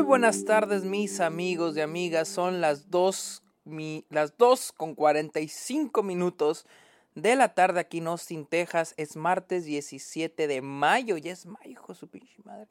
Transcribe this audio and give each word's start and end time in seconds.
Muy 0.00 0.06
buenas 0.06 0.46
tardes 0.46 0.82
mis 0.82 1.20
amigos 1.20 1.76
y 1.76 1.82
amigas, 1.82 2.26
son 2.26 2.62
las 2.62 2.90
2, 2.90 3.42
las 4.08 4.34
2 4.38 4.72
con 4.72 4.94
45 4.94 6.02
minutos 6.02 6.64
de 7.14 7.36
la 7.36 7.52
tarde 7.52 7.80
aquí 7.80 7.98
en 7.98 8.06
Austin, 8.06 8.46
Texas. 8.46 8.94
Es 8.96 9.14
martes 9.14 9.66
17 9.66 10.46
de 10.46 10.62
mayo, 10.62 11.18
ya 11.18 11.32
es 11.32 11.44
mayo, 11.44 11.68
hijo 11.72 11.92
su 11.92 12.08
pinche 12.08 12.34
madre. 12.44 12.66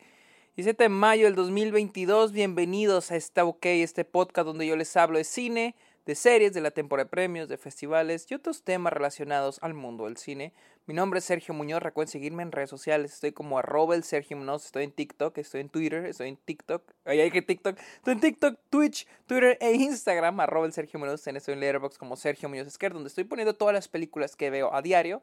17 0.56 0.86
de 0.86 0.90
mayo 0.90 1.26
del 1.26 1.36
2022, 1.36 2.32
bienvenidos 2.32 3.12
a 3.12 3.16
Está 3.16 3.46
OK, 3.46 3.64
este 3.64 4.06
podcast 4.06 4.48
donde 4.48 4.66
yo 4.66 4.76
les 4.76 4.98
hablo 4.98 5.20
de 5.20 5.24
cine, 5.24 5.76
de 6.10 6.16
series, 6.16 6.54
de 6.56 6.62
la 6.62 6.72
temporada 6.72 7.04
de 7.04 7.12
premios, 7.12 7.50
de 7.50 7.58
festivales 7.60 8.26
y 8.32 8.34
otros 8.34 8.64
temas 8.64 8.92
relacionados 8.92 9.60
al 9.62 9.76
mundo 9.76 10.06
del 10.06 10.18
cine. 10.18 10.54
Mi 10.88 10.96
nombre 10.96 11.20
es 11.20 11.26
Sergio 11.26 11.54
Muñoz, 11.54 11.84
recuerden 11.84 12.12
seguirme 12.12 12.42
en 12.42 12.52
redes 12.52 12.72
sociales, 12.72 13.14
estoy 13.14 13.32
como 13.32 13.60
arroba 13.60 13.94
el 13.94 14.04
Sergio 14.04 14.36
Muñoz, 14.36 14.66
estoy 14.66 14.86
en 14.86 14.92
TikTok, 14.92 15.38
estoy 15.38 15.62
en 15.62 15.70
Twitter, 15.70 16.08
estoy 16.08 16.30
en 16.30 16.38
TikTok, 16.38 16.82
hay 17.06 17.30
que 17.30 17.44
TikTok, 17.44 17.78
estoy 17.78 18.14
en 18.14 18.22
TikTok, 18.22 18.60
Twitch, 18.72 19.06
Twitter 19.28 19.56
e 19.62 19.74
Instagram, 19.74 20.40
arroba 20.40 20.66
el 20.66 20.74
Sergio 20.74 21.00
Muñoz, 21.00 21.28
estoy 21.28 21.54
en 21.54 21.60
Letterboxd 21.60 22.00
como 22.00 22.16
Sergio 22.16 22.50
Muñoz 22.50 22.66
Esquer, 22.66 22.92
donde 22.92 23.10
estoy 23.10 23.26
poniendo 23.26 23.54
todas 23.54 23.76
las 23.76 23.88
películas 23.88 24.36
que 24.36 24.50
veo 24.50 24.74
a 24.74 24.82
diario. 24.82 25.22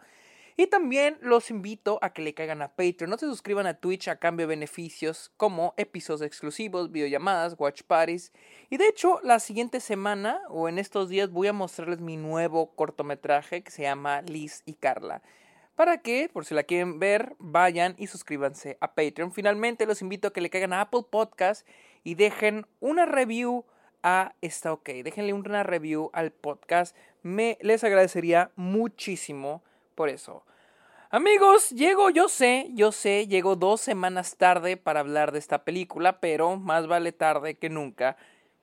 Y 0.58 0.68
también 0.68 1.18
los 1.20 1.50
invito 1.50 1.98
a 2.00 2.14
que 2.14 2.22
le 2.22 2.32
caigan 2.32 2.62
a 2.62 2.68
Patreon. 2.68 3.10
No 3.10 3.18
se 3.18 3.26
suscriban 3.26 3.66
a 3.66 3.74
Twitch 3.74 4.08
a 4.08 4.16
cambio 4.16 4.46
de 4.46 4.54
beneficios 4.54 5.30
como 5.36 5.74
episodios 5.76 6.22
exclusivos, 6.22 6.90
videollamadas, 6.90 7.56
watch 7.58 7.82
parties. 7.82 8.32
Y 8.70 8.78
de 8.78 8.88
hecho, 8.88 9.20
la 9.22 9.38
siguiente 9.38 9.80
semana 9.80 10.40
o 10.48 10.68
en 10.70 10.78
estos 10.78 11.10
días 11.10 11.30
voy 11.30 11.48
a 11.48 11.52
mostrarles 11.52 12.00
mi 12.00 12.16
nuevo 12.16 12.74
cortometraje 12.74 13.62
que 13.62 13.70
se 13.70 13.82
llama 13.82 14.22
Liz 14.22 14.62
y 14.64 14.74
Carla. 14.74 15.22
Para 15.74 15.98
que, 15.98 16.30
por 16.32 16.46
si 16.46 16.54
la 16.54 16.62
quieren 16.62 16.98
ver, 16.98 17.36
vayan 17.38 17.94
y 17.98 18.06
suscríbanse 18.06 18.78
a 18.80 18.94
Patreon. 18.94 19.32
Finalmente, 19.32 19.84
los 19.84 20.00
invito 20.00 20.28
a 20.28 20.32
que 20.32 20.40
le 20.40 20.48
caigan 20.48 20.72
a 20.72 20.80
Apple 20.80 21.04
Podcast 21.10 21.68
y 22.02 22.14
dejen 22.14 22.66
una 22.80 23.04
review 23.04 23.66
a 24.02 24.34
Está 24.40 24.72
OK. 24.72 24.88
Déjenle 25.04 25.34
una 25.34 25.64
review 25.64 26.08
al 26.14 26.32
podcast. 26.32 26.96
Me 27.22 27.58
les 27.60 27.84
agradecería 27.84 28.52
muchísimo 28.56 29.62
por 29.96 30.08
eso. 30.08 30.44
Amigos, 31.10 31.70
llego, 31.70 32.10
yo 32.10 32.28
sé, 32.28 32.68
yo 32.74 32.92
sé, 32.92 33.26
llego 33.26 33.56
dos 33.56 33.80
semanas 33.80 34.36
tarde 34.36 34.76
para 34.76 35.00
hablar 35.00 35.32
de 35.32 35.38
esta 35.38 35.64
película, 35.64 36.20
pero 36.20 36.56
más 36.56 36.86
vale 36.86 37.12
tarde 37.12 37.56
que 37.56 37.70
nunca. 37.70 38.16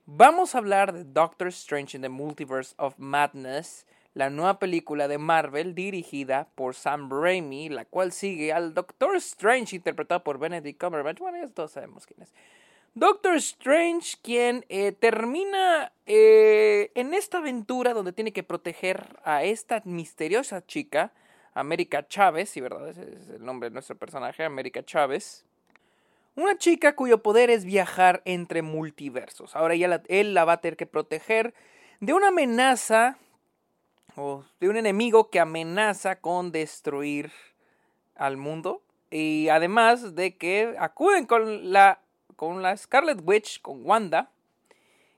Vamos 0.06 0.54
a 0.54 0.58
hablar 0.58 0.92
de 0.92 1.04
Doctor 1.04 1.48
Strange 1.48 1.96
in 1.96 2.02
the 2.02 2.08
Multiverse 2.08 2.74
of 2.78 2.94
Madness, 2.98 3.86
la 4.12 4.30
nueva 4.30 4.58
película 4.58 5.08
de 5.08 5.18
Marvel 5.18 5.74
dirigida 5.74 6.48
por 6.54 6.74
Sam 6.74 7.10
Raimi, 7.10 7.70
la 7.70 7.84
cual 7.86 8.12
sigue 8.12 8.52
al 8.52 8.74
Doctor 8.74 9.16
Strange 9.16 9.74
interpretado 9.74 10.22
por 10.22 10.38
Benedict 10.38 10.78
Cumberbatch. 10.80 11.18
Bueno, 11.18 11.38
ya 11.38 11.48
todos 11.48 11.72
sabemos 11.72 12.06
quién 12.06 12.22
es. 12.22 12.32
Doctor 12.92 13.34
Strange, 13.36 14.18
quien 14.22 14.64
eh, 14.68 14.92
termina 14.92 15.92
eh, 16.06 16.92
en 16.94 17.12
esta 17.12 17.38
aventura 17.38 17.92
donde 17.92 18.12
tiene 18.12 18.32
que 18.32 18.44
proteger 18.44 19.18
a 19.24 19.42
esta 19.42 19.82
misteriosa 19.84 20.64
chica, 20.64 21.12
América 21.54 22.06
Chávez, 22.06 22.50
sí, 22.50 22.60
¿verdad? 22.60 22.88
Ese 22.88 23.02
es 23.02 23.28
el 23.28 23.44
nombre 23.44 23.70
de 23.70 23.74
nuestro 23.74 23.96
personaje, 23.96 24.44
América 24.44 24.84
Chávez. 24.84 25.44
Una 26.34 26.58
chica 26.58 26.96
cuyo 26.96 27.22
poder 27.22 27.48
es 27.48 27.64
viajar 27.64 28.20
entre 28.24 28.62
multiversos. 28.62 29.54
Ahora 29.54 29.74
ella 29.74 30.02
él 30.08 30.34
la 30.34 30.44
va 30.44 30.54
a 30.54 30.60
tener 30.60 30.76
que 30.76 30.86
proteger 30.86 31.54
de 32.00 32.12
una 32.12 32.28
amenaza 32.28 33.18
o 34.16 34.44
de 34.58 34.68
un 34.68 34.76
enemigo 34.76 35.30
que 35.30 35.38
amenaza 35.38 36.16
con 36.20 36.50
destruir 36.50 37.30
al 38.16 38.36
mundo. 38.36 38.82
Y 39.12 39.48
además 39.48 40.16
de 40.16 40.36
que 40.36 40.74
acuden 40.80 41.26
con 41.26 41.72
la, 41.72 42.00
con 42.34 42.62
la 42.62 42.76
Scarlet 42.76 43.20
Witch, 43.22 43.60
con 43.60 43.86
Wanda. 43.86 44.30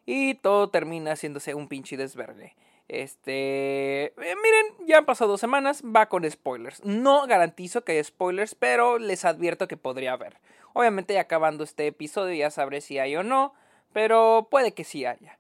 Y 0.05 0.35
todo 0.35 0.69
termina 0.69 1.13
haciéndose 1.13 1.55
un 1.55 1.67
pinche 1.67 1.97
desverde. 1.97 2.55
Este, 2.89 4.07
eh, 4.07 4.13
miren, 4.17 4.87
ya 4.87 4.99
han 4.99 5.07
pasado 5.07 5.33
dos 5.33 5.41
semanas, 5.41 5.83
va 5.85 6.09
con 6.09 6.29
spoilers. 6.31 6.85
No 6.85 7.27
garantizo 7.27 7.85
que 7.85 7.93
hay 7.93 8.05
spoilers, 8.05 8.55
pero 8.55 8.99
les 8.99 9.25
advierto 9.25 9.67
que 9.69 9.77
podría 9.77 10.13
haber. 10.13 10.39
Obviamente, 10.73 11.19
acabando 11.19 11.65
este 11.65 11.87
episodio 11.87 12.35
ya 12.35 12.51
sabré 12.51 12.81
si 12.81 12.99
hay 12.99 13.17
o 13.17 13.23
no, 13.23 13.55
pero 13.93 14.49
puede 14.51 14.73
que 14.73 14.85
sí 14.85 15.05
haya. 15.05 15.39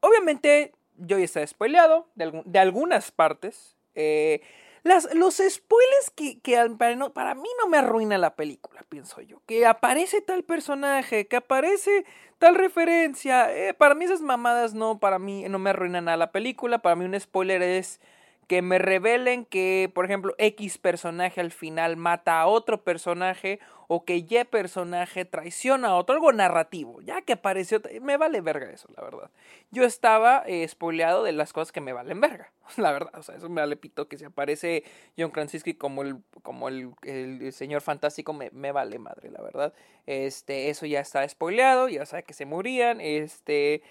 obviamente, 0.00 0.72
yo 0.96 1.18
ya 1.18 1.24
está 1.24 1.46
spoileado 1.46 2.08
de, 2.14 2.42
de 2.44 2.58
algunas 2.58 3.10
partes. 3.10 3.76
Eh, 3.94 4.42
las, 4.82 5.14
los 5.14 5.34
spoilers 5.36 6.10
que, 6.14 6.40
que 6.40 6.56
para, 6.78 7.10
para, 7.10 7.34
mí 7.34 7.48
no 7.60 7.68
me 7.68 7.78
arruina 7.78 8.18
la 8.18 8.36
película, 8.36 8.84
pienso 8.88 9.20
yo. 9.20 9.40
Que 9.46 9.66
aparece 9.66 10.20
tal 10.20 10.44
personaje, 10.44 11.26
que 11.26 11.36
aparece 11.36 12.04
tal 12.38 12.54
referencia. 12.54 13.54
Eh, 13.54 13.74
para 13.74 13.94
mí 13.94 14.04
esas 14.04 14.20
mamadas 14.20 14.74
no, 14.74 14.98
para 14.98 15.18
mí 15.18 15.44
no 15.48 15.58
me 15.58 15.70
arruinan 15.70 16.06
nada 16.06 16.16
la 16.16 16.32
película. 16.32 16.78
Para 16.78 16.96
mí 16.96 17.04
un 17.04 17.18
spoiler 17.18 17.62
es 17.62 18.00
que 18.48 18.62
me 18.62 18.78
revelen 18.78 19.44
que, 19.44 19.90
por 19.94 20.06
ejemplo, 20.06 20.34
X 20.38 20.78
personaje 20.78 21.40
al 21.40 21.52
final 21.52 21.96
mata 21.96 22.40
a 22.40 22.46
otro 22.46 22.82
personaje 22.82 23.60
o 23.88 24.04
que 24.04 24.16
Y 24.16 24.44
personaje 24.50 25.26
traiciona 25.26 25.88
a 25.88 25.94
otro, 25.96 26.14
algo 26.14 26.32
narrativo, 26.32 27.00
ya 27.02 27.20
que 27.22 27.34
apareció, 27.34 27.82
me 28.00 28.16
vale 28.16 28.40
verga 28.40 28.70
eso, 28.70 28.88
la 28.96 29.02
verdad. 29.02 29.30
Yo 29.70 29.84
estaba 29.84 30.44
eh, 30.46 30.66
spoileado 30.66 31.24
de 31.24 31.32
las 31.32 31.52
cosas 31.52 31.72
que 31.72 31.82
me 31.82 31.92
valen 31.92 32.20
verga, 32.22 32.50
la 32.78 32.90
verdad, 32.92 33.18
o 33.18 33.22
sea, 33.22 33.36
eso 33.36 33.50
me 33.50 33.60
vale 33.60 33.76
pito 33.76 34.08
que 34.08 34.16
si 34.16 34.24
aparece 34.24 34.82
John 35.18 35.30
Krasinski 35.30 35.74
como 35.74 36.02
el, 36.02 36.16
como 36.42 36.68
el, 36.68 36.92
el 37.02 37.52
señor 37.52 37.82
fantástico, 37.82 38.32
me, 38.32 38.72
vale 38.72 38.98
madre, 38.98 39.30
la 39.30 39.42
verdad. 39.42 39.74
Este, 40.06 40.70
eso 40.70 40.86
ya 40.86 41.00
está 41.00 41.28
spoileado, 41.28 41.88
ya 41.88 42.06
sabe 42.06 42.22
que 42.22 42.34
se 42.34 42.46
morían, 42.46 43.00
este... 43.00 43.82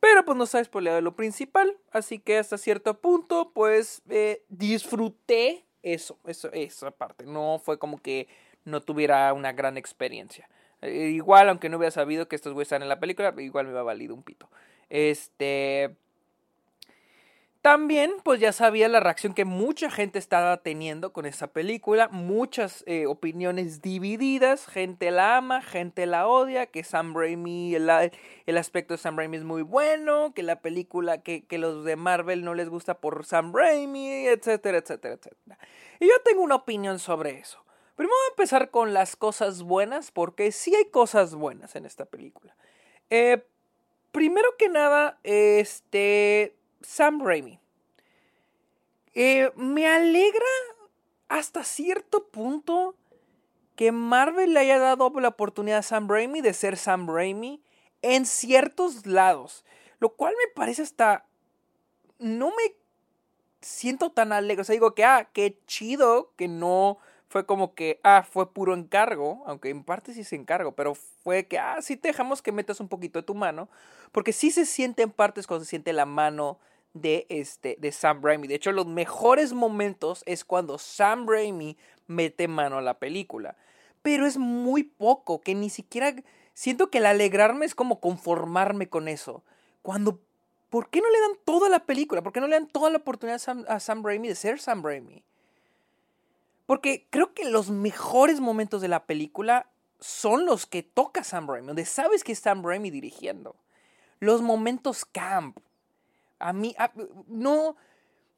Pero 0.00 0.24
pues 0.24 0.36
no 0.36 0.46
sabes 0.46 0.68
por 0.68 0.82
de 0.82 1.02
lo 1.02 1.14
principal. 1.14 1.76
Así 1.92 2.18
que 2.18 2.38
hasta 2.38 2.58
cierto 2.58 3.00
punto, 3.00 3.52
pues 3.54 4.02
eh, 4.08 4.42
disfruté 4.48 5.64
eso, 5.82 6.18
eso, 6.26 6.50
esa 6.52 6.90
parte. 6.90 7.26
No 7.26 7.60
fue 7.62 7.78
como 7.78 7.98
que 7.98 8.28
no 8.64 8.80
tuviera 8.82 9.32
una 9.32 9.52
gran 9.52 9.76
experiencia. 9.76 10.48
Eh, 10.82 11.10
igual, 11.10 11.48
aunque 11.48 11.68
no 11.68 11.76
hubiera 11.76 11.90
sabido 11.90 12.28
que 12.28 12.36
estos 12.36 12.54
güeyes 12.54 12.68
están 12.68 12.82
en 12.82 12.88
la 12.88 13.00
película, 13.00 13.34
igual 13.38 13.66
me 13.66 13.72
iba 13.72 13.82
valido 13.82 14.14
un 14.14 14.22
pito. 14.22 14.48
Este. 14.88 15.94
También, 17.62 18.12
pues 18.24 18.40
ya 18.40 18.52
sabía 18.52 18.88
la 18.88 19.00
reacción 19.00 19.34
que 19.34 19.44
mucha 19.44 19.90
gente 19.90 20.18
estaba 20.18 20.56
teniendo 20.62 21.12
con 21.12 21.26
esa 21.26 21.48
película, 21.48 22.08
muchas 22.08 22.82
eh, 22.86 23.04
opiniones 23.04 23.82
divididas, 23.82 24.66
gente 24.66 25.10
la 25.10 25.36
ama, 25.36 25.60
gente 25.60 26.06
la 26.06 26.26
odia, 26.26 26.64
que 26.66 26.82
Sam 26.84 27.14
Raimi, 27.14 27.74
el, 27.74 27.90
el, 28.46 28.56
aspecto 28.56 28.94
de 28.94 28.98
Sam 28.98 29.18
Raimi 29.18 29.36
es 29.36 29.44
muy 29.44 29.60
bueno, 29.60 30.32
que 30.32 30.42
la 30.42 30.62
película, 30.62 31.20
que, 31.20 31.44
que 31.44 31.58
los 31.58 31.84
de 31.84 31.96
Marvel 31.96 32.44
no 32.44 32.54
les 32.54 32.70
gusta 32.70 32.94
por 32.94 33.26
Sam 33.26 33.52
Raimi, 33.54 34.26
etcétera, 34.28 34.78
etcétera, 34.78 35.16
etcétera. 35.16 35.58
Y 35.98 36.08
yo 36.08 36.14
tengo 36.24 36.40
una 36.40 36.54
opinión 36.54 36.98
sobre 36.98 37.38
eso. 37.40 37.62
Primero 37.94 38.16
voy 38.16 38.26
a 38.28 38.32
empezar 38.32 38.70
con 38.70 38.94
las 38.94 39.16
cosas 39.16 39.62
buenas, 39.62 40.12
porque 40.12 40.50
sí 40.50 40.74
hay 40.74 40.86
cosas 40.86 41.34
buenas 41.34 41.76
en 41.76 41.84
esta 41.84 42.06
película. 42.06 42.56
Eh, 43.10 43.44
primero 44.12 44.48
que 44.56 44.70
nada, 44.70 45.20
este 45.24 46.56
Sam 46.82 47.24
Raimi. 47.24 47.58
Eh, 49.14 49.50
me 49.56 49.86
alegra 49.86 50.46
hasta 51.28 51.64
cierto 51.64 52.28
punto 52.28 52.96
que 53.76 53.92
Marvel 53.92 54.54
le 54.54 54.60
haya 54.60 54.78
dado 54.78 55.10
la 55.20 55.28
oportunidad 55.28 55.78
a 55.78 55.82
Sam 55.82 56.08
Raimi 56.08 56.40
de 56.40 56.52
ser 56.52 56.76
Sam 56.76 57.08
Raimi 57.08 57.62
en 58.02 58.26
ciertos 58.26 59.06
lados. 59.06 59.64
Lo 59.98 60.10
cual 60.10 60.34
me 60.34 60.52
parece 60.54 60.82
hasta... 60.82 61.26
No 62.18 62.48
me 62.48 62.76
siento 63.60 64.10
tan 64.12 64.32
alegre. 64.32 64.62
O 64.62 64.64
sea, 64.64 64.74
digo 64.74 64.94
que, 64.94 65.04
ah, 65.04 65.30
qué 65.32 65.58
chido 65.66 66.32
que 66.36 66.48
no 66.48 66.98
fue 67.30 67.46
como 67.46 67.74
que, 67.74 68.00
ah, 68.02 68.26
fue 68.28 68.52
puro 68.52 68.74
encargo, 68.74 69.44
aunque 69.46 69.70
en 69.70 69.84
parte 69.84 70.12
sí 70.12 70.24
se 70.24 70.34
encargo, 70.34 70.72
pero 70.72 70.96
fue 70.96 71.46
que, 71.46 71.60
ah, 71.60 71.80
sí 71.80 71.96
te 71.96 72.08
dejamos 72.08 72.42
que 72.42 72.50
metas 72.50 72.80
un 72.80 72.88
poquito 72.88 73.20
de 73.20 73.22
tu 73.22 73.36
mano, 73.36 73.68
porque 74.10 74.32
sí 74.32 74.50
se 74.50 74.66
siente 74.66 75.04
en 75.04 75.12
partes 75.12 75.46
cuando 75.46 75.64
se 75.64 75.70
siente 75.70 75.92
la 75.92 76.06
mano 76.06 76.58
de, 76.94 77.26
este, 77.28 77.76
de 77.78 77.92
Sam 77.92 78.20
Raimi. 78.22 78.48
De 78.48 78.56
hecho, 78.56 78.72
los 78.72 78.86
mejores 78.86 79.52
momentos 79.52 80.22
es 80.26 80.44
cuando 80.44 80.78
Sam 80.78 81.26
Raimi 81.28 81.76
mete 82.06 82.48
mano 82.48 82.78
a 82.78 82.82
la 82.82 82.98
película. 82.98 83.56
Pero 84.02 84.26
es 84.26 84.38
muy 84.38 84.82
poco, 84.82 85.40
que 85.40 85.54
ni 85.54 85.70
siquiera 85.70 86.14
siento 86.54 86.90
que 86.90 86.98
el 86.98 87.06
alegrarme 87.06 87.66
es 87.66 87.74
como 87.74 88.00
conformarme 88.00 88.88
con 88.88 89.08
eso. 89.08 89.42
Cuando, 89.82 90.20
¿por 90.68 90.88
qué 90.88 91.00
no 91.00 91.10
le 91.10 91.20
dan 91.20 91.38
toda 91.44 91.68
la 91.68 91.84
película? 91.84 92.22
¿Por 92.22 92.32
qué 92.32 92.40
no 92.40 92.48
le 92.48 92.56
dan 92.56 92.68
toda 92.68 92.90
la 92.90 92.98
oportunidad 92.98 93.36
a 93.36 93.38
Sam, 93.38 93.64
a 93.68 93.80
Sam 93.80 94.04
Raimi 94.04 94.28
de 94.28 94.34
ser 94.34 94.60
Sam 94.60 94.82
Raimi? 94.82 95.22
Porque 96.66 97.06
creo 97.10 97.34
que 97.34 97.44
los 97.44 97.70
mejores 97.70 98.40
momentos 98.40 98.80
de 98.80 98.88
la 98.88 99.04
película 99.04 99.66
son 99.98 100.46
los 100.46 100.66
que 100.66 100.82
toca 100.82 101.24
Sam 101.24 101.48
Raimi, 101.48 101.66
donde 101.66 101.84
sabes 101.84 102.24
que 102.24 102.32
es 102.32 102.38
Sam 102.38 102.64
Raimi 102.64 102.90
dirigiendo. 102.90 103.56
Los 104.18 104.42
momentos 104.42 105.04
camp, 105.04 105.58
a 106.40 106.52
mí, 106.52 106.74
no, 107.28 107.76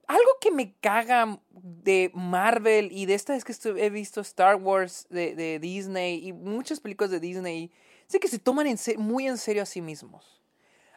algo 0.07 0.31
que 0.41 0.51
me 0.51 0.75
caga 0.75 1.41
de 1.51 2.11
Marvel 2.15 2.91
y 2.93 3.07
de 3.07 3.15
esta 3.15 3.33
vez 3.33 3.45
que 3.45 3.55
he 3.79 3.91
visto 3.91 4.21
Star 4.21 4.57
Wars 4.57 5.07
de, 5.09 5.59
Disney 5.61 6.27
y 6.27 6.33
muchas 6.33 6.81
películas 6.81 7.11
de 7.11 7.21
Disney, 7.21 7.71
es 8.09 8.19
que 8.19 8.29
se 8.29 8.39
toman 8.39 8.67
muy 8.99 9.27
en 9.27 9.39
serio 9.39 9.63
a 9.63 9.67
sí 9.67 9.81
mismos. 9.81 10.43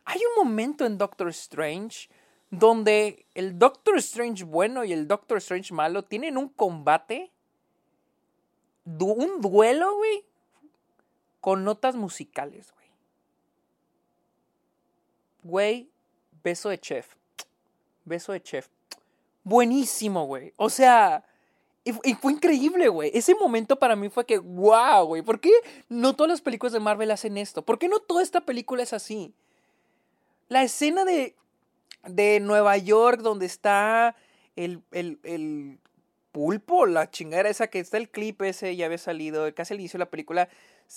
Hay 0.03 0.19
un 0.19 0.45
momento 0.45 0.85
en 0.85 0.97
Doctor 0.97 1.29
Strange 1.29 2.09
donde 2.49 3.25
el 3.33 3.57
Doctor 3.57 3.97
Strange 3.97 4.43
bueno 4.43 4.83
y 4.83 4.93
el 4.93 5.07
Doctor 5.07 5.37
Strange 5.37 5.73
malo 5.73 6.03
tienen 6.03 6.37
un 6.37 6.49
combate, 6.49 7.31
un 8.85 9.41
duelo, 9.41 9.95
güey, 9.95 10.25
con 11.39 11.63
notas 11.63 11.95
musicales, 11.95 12.71
güey. 12.73 12.85
Güey, 15.43 15.89
beso 16.45 16.69
de 16.69 16.79
chef. 16.79 17.15
Beso 18.05 18.31
de 18.31 18.41
chef. 18.41 18.67
Buenísimo, 19.43 20.25
güey. 20.25 20.53
O 20.57 20.69
sea, 20.69 21.25
y, 21.83 21.91
fue 22.13 22.33
increíble, 22.33 22.87
güey. 22.87 23.11
Ese 23.13 23.33
momento 23.35 23.77
para 23.77 23.95
mí 23.95 24.09
fue 24.09 24.25
que, 24.25 24.37
wow, 24.37 25.05
güey. 25.05 25.23
¿Por 25.23 25.39
qué 25.39 25.51
no 25.89 26.15
todas 26.15 26.29
las 26.29 26.41
películas 26.41 26.71
de 26.71 26.79
Marvel 26.79 27.11
hacen 27.11 27.37
esto? 27.37 27.63
¿Por 27.63 27.79
qué 27.79 27.89
no 27.89 27.99
toda 27.99 28.21
esta 28.21 28.41
película 28.41 28.83
es 28.83 28.93
así? 28.93 29.33
La 30.47 30.61
escena 30.61 31.03
de, 31.03 31.35
de 32.03 32.39
Nueva 32.39 32.77
York 32.77 33.21
donde 33.21 33.47
está 33.47 34.15
el, 34.55 34.81
el, 34.91 35.19
el 35.23 35.79
pulpo, 36.31 36.85
la 36.85 37.09
chingadera 37.09 37.49
esa 37.49 37.67
que 37.67 37.79
está 37.79 37.97
el 37.97 38.09
clip 38.09 38.41
ese, 38.43 38.75
ya 38.75 38.85
había 38.85 38.99
salido, 38.99 39.51
casi 39.55 39.73
al 39.73 39.79
inicio 39.79 39.97
de 39.97 40.05
la 40.05 40.11
película. 40.11 40.47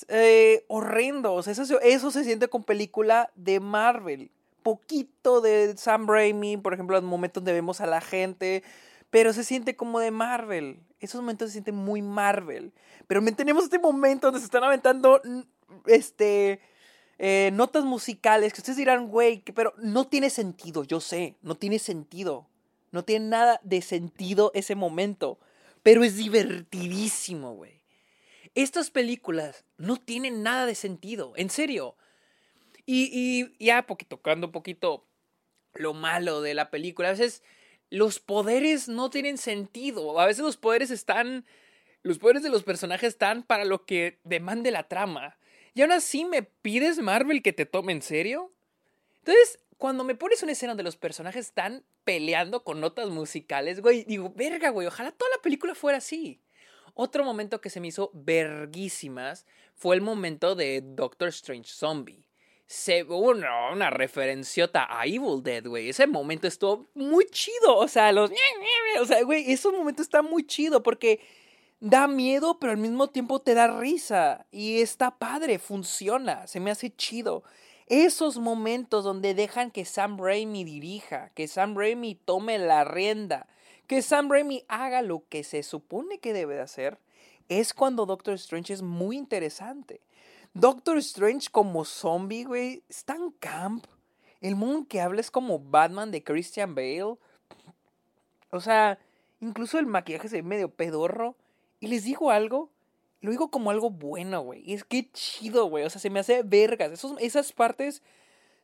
Eh, 0.08 0.66
horrendo. 0.68 1.32
O 1.32 1.42
sea, 1.42 1.54
eso, 1.54 1.80
eso 1.80 2.10
se 2.10 2.24
siente 2.24 2.48
con 2.48 2.64
película 2.64 3.30
de 3.34 3.60
Marvel 3.60 4.30
poquito 4.68 5.40
de 5.40 5.76
Sam 5.76 6.06
Raimi, 6.06 6.58
por 6.58 6.74
ejemplo, 6.74 6.96
los 6.96 7.04
momentos 7.04 7.42
donde 7.42 7.54
vemos 7.54 7.80
a 7.80 7.86
la 7.86 8.00
gente, 8.00 8.62
pero 9.10 9.32
se 9.32 9.44
siente 9.44 9.76
como 9.76 9.98
de 10.00 10.10
Marvel. 10.10 10.80
Esos 11.00 11.20
momentos 11.22 11.48
se 11.48 11.52
sienten 11.54 11.76
muy 11.76 12.02
Marvel. 12.02 12.72
Pero 13.06 13.24
tenemos 13.34 13.64
este 13.64 13.78
momento 13.78 14.26
donde 14.26 14.40
se 14.40 14.44
están 14.44 14.64
aventando 14.64 15.22
este 15.86 16.60
eh, 17.18 17.50
notas 17.54 17.84
musicales 17.84 18.52
que 18.52 18.60
ustedes 18.60 18.76
dirán, 18.76 19.08
güey, 19.08 19.42
pero 19.54 19.72
no 19.78 20.06
tiene 20.06 20.28
sentido, 20.28 20.84
yo 20.84 21.00
sé, 21.00 21.36
no 21.40 21.54
tiene 21.54 21.78
sentido. 21.78 22.46
No 22.90 23.04
tiene 23.04 23.26
nada 23.26 23.60
de 23.62 23.82
sentido 23.82 24.50
ese 24.54 24.74
momento, 24.74 25.38
pero 25.82 26.04
es 26.04 26.16
divertidísimo, 26.16 27.54
güey. 27.54 27.82
Estas 28.54 28.90
películas 28.90 29.64
no 29.76 29.96
tienen 29.96 30.42
nada 30.42 30.66
de 30.66 30.74
sentido, 30.74 31.32
en 31.36 31.50
serio. 31.50 31.96
Y, 32.90 33.54
ya 33.62 33.82
poquito, 33.82 34.16
tocando 34.16 34.46
un 34.46 34.52
poquito 34.52 35.06
lo 35.74 35.92
malo 35.92 36.40
de 36.40 36.54
la 36.54 36.70
película, 36.70 37.08
a 37.08 37.10
veces 37.10 37.42
los 37.90 38.18
poderes 38.18 38.88
no 38.88 39.10
tienen 39.10 39.36
sentido. 39.36 40.18
A 40.18 40.24
veces 40.24 40.42
los 40.42 40.56
poderes 40.56 40.90
están. 40.90 41.44
Los 42.02 42.18
poderes 42.18 42.42
de 42.42 42.48
los 42.48 42.62
personajes 42.62 43.08
están 43.08 43.42
para 43.42 43.66
lo 43.66 43.84
que 43.84 44.20
demande 44.24 44.70
la 44.70 44.88
trama. 44.88 45.36
Y 45.74 45.82
aún 45.82 45.92
así 45.92 46.24
me 46.24 46.42
pides, 46.42 46.98
Marvel, 47.00 47.42
que 47.42 47.52
te 47.52 47.66
tome 47.66 47.92
en 47.92 48.00
serio. 48.00 48.54
Entonces, 49.18 49.58
cuando 49.76 50.02
me 50.02 50.14
pones 50.14 50.42
una 50.42 50.52
escena 50.52 50.70
donde 50.70 50.84
los 50.84 50.96
personajes 50.96 51.44
están 51.44 51.84
peleando 52.04 52.64
con 52.64 52.80
notas 52.80 53.10
musicales, 53.10 53.82
güey, 53.82 54.04
digo, 54.04 54.32
verga, 54.34 54.70
güey, 54.70 54.86
ojalá 54.86 55.12
toda 55.12 55.30
la 55.36 55.42
película 55.42 55.74
fuera 55.74 55.98
así. 55.98 56.40
Otro 56.94 57.22
momento 57.22 57.60
que 57.60 57.68
se 57.68 57.80
me 57.80 57.88
hizo 57.88 58.10
verguísimas 58.14 59.44
fue 59.74 59.94
el 59.94 60.00
momento 60.00 60.54
de 60.54 60.80
Doctor 60.82 61.28
Strange 61.28 61.70
Zombie 61.70 62.27
se, 62.68 63.02
una, 63.04 63.72
una 63.72 63.88
referenciota 63.88 64.86
a 64.90 65.06
Evil 65.06 65.42
Dead, 65.42 65.66
güey. 65.66 65.88
Ese 65.88 66.06
momento 66.06 66.46
estuvo 66.46 66.86
muy 66.94 67.24
chido. 67.30 67.78
O 67.78 67.88
sea, 67.88 68.12
los. 68.12 68.30
O 69.00 69.04
sea, 69.06 69.22
güey, 69.24 69.50
ese 69.50 69.70
momento 69.70 70.02
está 70.02 70.20
muy 70.20 70.46
chido 70.46 70.82
porque 70.82 71.20
da 71.80 72.06
miedo, 72.06 72.58
pero 72.58 72.72
al 72.72 72.78
mismo 72.78 73.08
tiempo 73.08 73.40
te 73.40 73.54
da 73.54 73.80
risa. 73.80 74.46
Y 74.50 74.82
está 74.82 75.18
padre, 75.18 75.58
funciona. 75.58 76.46
Se 76.46 76.60
me 76.60 76.70
hace 76.70 76.94
chido. 76.94 77.42
Esos 77.86 78.36
momentos 78.36 79.02
donde 79.02 79.32
dejan 79.32 79.70
que 79.70 79.86
Sam 79.86 80.18
Raimi 80.18 80.62
dirija, 80.62 81.30
que 81.34 81.48
Sam 81.48 81.74
Raimi 81.74 82.16
tome 82.16 82.58
la 82.58 82.84
rienda, 82.84 83.46
que 83.86 84.02
Sam 84.02 84.30
Raimi 84.30 84.66
haga 84.68 85.00
lo 85.00 85.24
que 85.30 85.42
se 85.42 85.62
supone 85.62 86.18
que 86.18 86.34
debe 86.34 86.56
de 86.56 86.60
hacer, 86.60 86.98
es 87.48 87.72
cuando 87.72 88.04
Doctor 88.04 88.34
Strange 88.34 88.74
es 88.74 88.82
muy 88.82 89.16
interesante. 89.16 90.02
Doctor 90.58 90.98
Strange 90.98 91.50
como 91.52 91.84
zombie, 91.84 92.42
güey, 92.42 92.82
está 92.88 93.14
en 93.14 93.30
camp. 93.30 93.86
El 94.40 94.56
mundo 94.56 94.86
que 94.88 95.00
habla 95.00 95.20
es 95.20 95.30
como 95.30 95.60
Batman 95.60 96.10
de 96.10 96.24
Christian 96.24 96.74
Bale. 96.74 97.14
O 98.50 98.60
sea, 98.60 98.98
incluso 99.40 99.78
el 99.78 99.86
maquillaje 99.86 100.28
se 100.28 100.38
ve 100.38 100.42
medio 100.42 100.68
pedorro. 100.68 101.36
Y 101.78 101.86
les 101.86 102.02
digo 102.02 102.32
algo, 102.32 102.70
lo 103.20 103.30
digo 103.30 103.52
como 103.52 103.70
algo 103.70 103.90
bueno, 103.90 104.40
güey. 104.40 104.72
Es 104.72 104.82
que 104.82 105.08
chido, 105.12 105.66
güey. 105.66 105.84
O 105.84 105.90
sea, 105.90 106.00
se 106.00 106.10
me 106.10 106.18
hace 106.18 106.42
vergas. 106.42 107.04
Esas 107.20 107.52
partes 107.52 108.02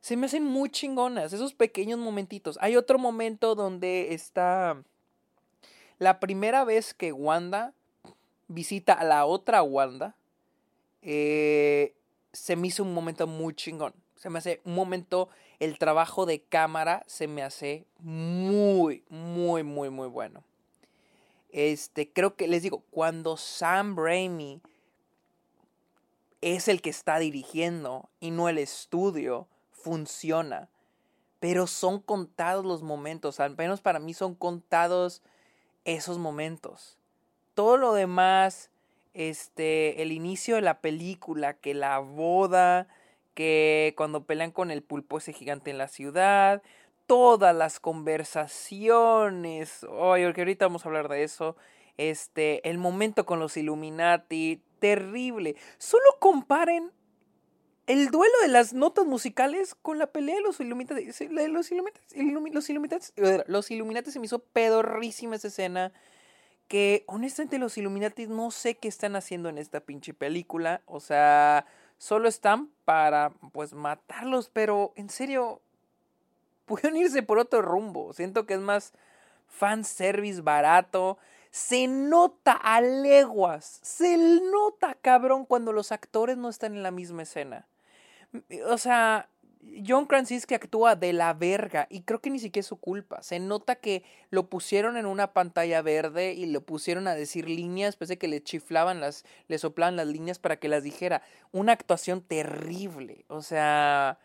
se 0.00 0.16
me 0.16 0.26
hacen 0.26 0.42
muy 0.42 0.70
chingonas. 0.70 1.32
Esos 1.32 1.54
pequeños 1.54 2.00
momentitos. 2.00 2.58
Hay 2.60 2.74
otro 2.74 2.98
momento 2.98 3.54
donde 3.54 4.14
está 4.14 4.82
la 6.00 6.18
primera 6.18 6.64
vez 6.64 6.92
que 6.92 7.12
Wanda 7.12 7.72
visita 8.48 8.94
a 8.94 9.04
la 9.04 9.26
otra 9.26 9.62
Wanda 9.62 10.16
eh, 11.04 11.94
se 12.32 12.56
me 12.56 12.68
hizo 12.68 12.82
un 12.82 12.94
momento 12.94 13.26
muy 13.26 13.54
chingón. 13.54 13.94
Se 14.16 14.30
me 14.30 14.38
hace 14.38 14.60
un 14.64 14.74
momento, 14.74 15.28
el 15.60 15.78
trabajo 15.78 16.24
de 16.24 16.40
cámara 16.40 17.04
se 17.06 17.28
me 17.28 17.42
hace 17.42 17.86
muy, 17.98 19.04
muy, 19.10 19.62
muy, 19.62 19.90
muy 19.90 20.08
bueno. 20.08 20.42
Este, 21.50 22.10
creo 22.10 22.34
que 22.34 22.48
les 22.48 22.62
digo, 22.62 22.82
cuando 22.90 23.36
Sam 23.36 23.96
Raimi 23.96 24.60
es 26.40 26.68
el 26.68 26.80
que 26.80 26.90
está 26.90 27.18
dirigiendo 27.18 28.08
y 28.18 28.30
no 28.30 28.48
el 28.48 28.58
estudio, 28.58 29.46
funciona. 29.70 30.68
Pero 31.38 31.66
son 31.66 32.00
contados 32.00 32.64
los 32.64 32.82
momentos, 32.82 33.40
al 33.40 33.56
menos 33.56 33.82
para 33.82 33.98
mí 33.98 34.14
son 34.14 34.34
contados 34.34 35.22
esos 35.84 36.18
momentos. 36.18 36.96
Todo 37.54 37.76
lo 37.76 37.92
demás 37.92 38.70
este, 39.14 40.02
el 40.02 40.12
inicio 40.12 40.56
de 40.56 40.62
la 40.62 40.80
película, 40.80 41.54
que 41.54 41.72
la 41.72 41.98
boda, 42.00 42.88
que 43.34 43.94
cuando 43.96 44.24
pelean 44.24 44.50
con 44.50 44.70
el 44.70 44.82
pulpo 44.82 45.18
ese 45.18 45.32
gigante 45.32 45.70
en 45.70 45.78
la 45.78 45.88
ciudad, 45.88 46.62
todas 47.06 47.54
las 47.54 47.80
conversaciones, 47.80 49.84
oye, 49.84 50.26
porque 50.26 50.42
ahorita 50.42 50.66
vamos 50.66 50.84
a 50.84 50.88
hablar 50.88 51.08
de 51.08 51.22
eso, 51.22 51.56
este, 51.96 52.68
el 52.68 52.78
momento 52.78 53.24
con 53.24 53.38
los 53.38 53.56
Illuminati, 53.56 54.62
terrible. 54.78 55.56
Solo 55.78 56.04
comparen 56.18 56.90
el 57.86 58.10
duelo 58.10 58.34
de 58.42 58.48
las 58.48 58.72
notas 58.72 59.06
musicales 59.06 59.74
con 59.74 59.98
la 59.98 60.06
pelea 60.06 60.36
de 60.36 60.40
los 60.40 60.60
Illuminati. 60.60 61.06
Los 61.06 61.20
Illuminati, 61.70 62.00
los 62.52 62.70
Illuminati, 62.70 63.06
los 63.46 63.70
Illuminati 63.70 64.10
se 64.10 64.18
me 64.18 64.26
hizo 64.26 64.40
pedorrísima 64.40 65.36
esa 65.36 65.48
escena 65.48 65.92
que 66.68 67.04
honestamente 67.06 67.58
los 67.58 67.76
Illuminati 67.78 68.26
no 68.26 68.50
sé 68.50 68.76
qué 68.76 68.88
están 68.88 69.16
haciendo 69.16 69.48
en 69.48 69.58
esta 69.58 69.80
pinche 69.80 70.14
película. 70.14 70.82
O 70.86 71.00
sea, 71.00 71.66
solo 71.98 72.28
están 72.28 72.70
para 72.84 73.30
pues 73.52 73.74
matarlos, 73.74 74.50
pero 74.50 74.92
en 74.96 75.10
serio, 75.10 75.60
pueden 76.66 76.96
irse 76.96 77.22
por 77.22 77.38
otro 77.38 77.62
rumbo. 77.62 78.12
Siento 78.12 78.46
que 78.46 78.54
es 78.54 78.60
más 78.60 78.92
fanservice 79.46 80.40
barato. 80.40 81.18
Se 81.50 81.86
nota 81.86 82.52
a 82.52 82.80
leguas, 82.80 83.78
se 83.82 84.16
nota 84.16 84.96
cabrón 85.00 85.46
cuando 85.46 85.72
los 85.72 85.92
actores 85.92 86.36
no 86.36 86.48
están 86.48 86.74
en 86.74 86.82
la 86.82 86.90
misma 86.90 87.22
escena. 87.22 87.68
O 88.66 88.78
sea, 88.78 89.28
John 89.86 90.06
Krasinski 90.06 90.54
actúa 90.54 90.96
de 90.96 91.12
la 91.12 91.32
verga 91.34 91.86
y 91.90 92.02
creo 92.02 92.20
que 92.20 92.30
ni 92.30 92.38
siquiera 92.38 92.60
es 92.60 92.66
su 92.66 92.76
culpa. 92.76 93.22
Se 93.22 93.38
nota 93.40 93.76
que 93.76 94.04
lo 94.30 94.48
pusieron 94.48 94.96
en 94.96 95.06
una 95.06 95.32
pantalla 95.32 95.82
verde 95.82 96.32
y 96.32 96.46
lo 96.46 96.62
pusieron 96.62 97.08
a 97.08 97.14
decir 97.14 97.48
líneas, 97.48 97.88
después 97.88 98.08
de 98.08 98.18
que 98.18 98.28
le 98.28 98.42
chiflaban 98.42 99.00
las, 99.00 99.24
le 99.48 99.58
soplaban 99.58 99.96
las 99.96 100.06
líneas 100.06 100.38
para 100.38 100.56
que 100.56 100.68
las 100.68 100.82
dijera. 100.82 101.22
Una 101.52 101.72
actuación 101.72 102.22
terrible. 102.22 103.24
O 103.28 103.42
sea, 103.42 104.18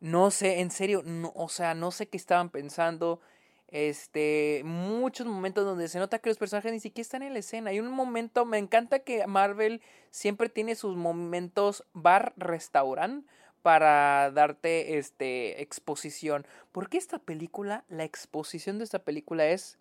no 0.00 0.30
sé, 0.30 0.60
en 0.60 0.70
serio, 0.70 1.02
no, 1.04 1.32
o 1.34 1.48
sea, 1.48 1.74
no 1.74 1.90
sé 1.90 2.08
qué 2.08 2.16
estaban 2.16 2.50
pensando. 2.50 3.20
Este, 3.68 4.62
muchos 4.64 5.26
momentos 5.28 5.64
donde 5.64 5.86
se 5.86 6.00
nota 6.00 6.18
que 6.18 6.28
los 6.28 6.38
personajes 6.38 6.72
ni 6.72 6.80
siquiera 6.80 7.02
están 7.02 7.22
en 7.22 7.34
la 7.34 7.38
escena. 7.38 7.70
Hay 7.70 7.78
un 7.80 7.90
momento, 7.90 8.44
me 8.44 8.58
encanta 8.58 9.00
que 9.00 9.26
Marvel 9.26 9.80
siempre 10.10 10.48
tiene 10.48 10.74
sus 10.74 10.96
momentos 10.96 11.84
bar-restaurant 11.92 13.24
para 13.62 14.30
darte 14.30 14.98
este 14.98 15.62
exposición. 15.62 16.46
Porque 16.72 16.98
esta 16.98 17.18
película, 17.18 17.84
la 17.88 18.04
exposición 18.04 18.78
de 18.78 18.84
esta 18.84 19.00
película 19.00 19.46
es 19.46 19.78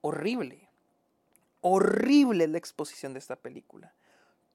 horrible. 0.00 0.68
Horrible 1.60 2.46
la 2.48 2.58
exposición 2.58 3.12
de 3.12 3.18
esta 3.18 3.36
película. 3.36 3.94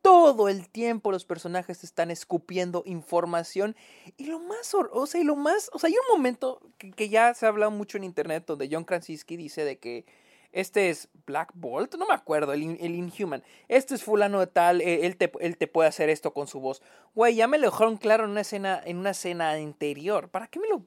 todo 0.02 0.50
el 0.50 0.68
tiempo 0.68 1.12
los 1.12 1.26
personajes 1.26 1.84
están 1.84 2.10
escupiendo 2.10 2.82
información 2.88 3.76
y 4.18 4.26
lo 4.26 4.40
más, 4.40 4.74
o 4.74 5.06
sea, 5.06 5.22
y 5.22 5.24
lo 5.24 5.36
más, 5.36 5.70
o 5.74 5.78
sea, 5.80 5.90
hay 5.90 5.94
un 5.94 6.18
momento 6.18 6.60
que, 6.80 7.08
ya 7.08 7.36
se 7.36 7.46
ha 7.46 7.50
hablado 7.50 7.70
mucho 7.70 7.98
en 7.98 8.04
internet 8.04 8.46
donde 8.48 8.68
John 8.72 8.84
Krasinski 8.84 9.38
dice 9.38 9.64
de 9.64 9.78
que 9.78 10.06
este 10.52 10.90
es 10.90 11.10
Black 11.26 11.52
Bolt, 11.54 11.96
no 11.96 12.06
me 12.06 12.14
acuerdo, 12.14 12.54
el, 12.54 12.62
Inhuman, 12.62 13.44
este 13.68 13.96
es 13.96 14.04
fulano 14.04 14.40
de 14.40 14.48
tal, 14.48 14.82
eh, 14.82 15.06
él 15.06 15.16
te, 15.18 15.32
él 15.40 15.58
te 15.58 15.68
puede 15.68 15.90
hacer 15.90 16.10
esto 16.10 16.34
con 16.34 16.48
su 16.48 16.60
voz. 16.60 16.82
Güey, 17.16 17.36
ya 17.36 17.48
me 17.48 17.58
lo 17.58 17.72
dejaron 17.72 17.98
claro 17.98 18.26
en 18.26 18.32
una 18.32 18.42
escena, 18.42 18.82
en 18.86 18.98
una 18.98 19.12
escena 19.12 19.52
anterior, 19.52 20.30
¿para 20.30 20.48
qué 20.48 20.60
me 20.60 20.68
lo...? 20.68 20.84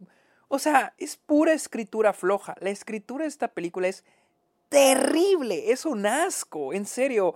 O 0.49 0.59
sea, 0.59 0.94
es 0.99 1.16
pura 1.16 1.52
escritura 1.52 2.12
floja, 2.12 2.54
la 2.61 2.71
escritura 2.71 3.25
de 3.25 3.28
esta 3.28 3.49
película 3.49 3.88
es 3.88 4.04
terrible, 4.68 5.71
es 5.71 5.85
un 5.87 6.06
asco, 6.06 6.73
en 6.73 6.87
serio. 6.87 7.35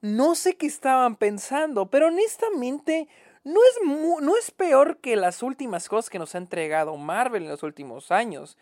No 0.00 0.34
sé 0.34 0.56
qué 0.56 0.66
estaban 0.66 1.16
pensando, 1.16 1.90
pero 1.90 2.06
honestamente 2.08 3.08
no 3.44 3.60
es, 3.60 4.22
no 4.22 4.36
es 4.36 4.50
peor 4.50 4.98
que 4.98 5.16
las 5.16 5.42
últimas 5.42 5.88
cosas 5.88 6.10
que 6.10 6.18
nos 6.18 6.34
ha 6.34 6.38
entregado 6.38 6.96
Marvel 6.96 7.42
en 7.42 7.50
los 7.50 7.62
últimos 7.62 8.10
años. 8.10 8.56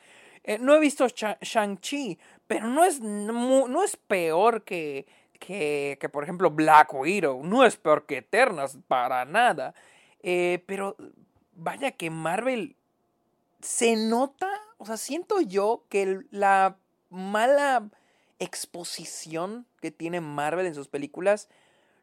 Eh, 0.49 0.59
no 0.59 0.75
he 0.75 0.81
visto 0.81 1.07
Shang-Chi, 1.07 2.19
pero 2.47 2.69
no 2.69 2.83
es, 2.83 3.03
no, 3.03 3.85
es 3.85 3.99
peor 3.99 4.65
que, 4.65 5.07
que, 5.39 5.99
que, 6.01 6.09
por 6.09 6.25
ejemplo, 6.25 6.51
Black 6.51 6.95
Widow. 6.95 7.45
No 7.45 7.67
es 7.67 7.77
peor 7.77 8.07
que 8.07 8.17
Eternas, 8.17 8.79
para 8.89 9.27
nada. 9.27 9.75
Eh, 10.23 10.65
pero 10.65 10.97
vaya 11.53 11.91
que 11.93 12.09
Marvel 12.09 12.77
se 13.61 13.95
nota, 13.97 14.49
o 14.79 14.87
sea, 14.87 14.97
siento 14.97 15.43
yo 15.43 15.85
que 15.91 16.21
la 16.31 16.79
mala 17.11 17.91
exposición 18.39 19.67
que 19.83 19.91
tiene 19.91 20.23
Marvel 20.23 20.65
en 20.65 20.75
sus 20.75 20.89
películas, 20.89 21.51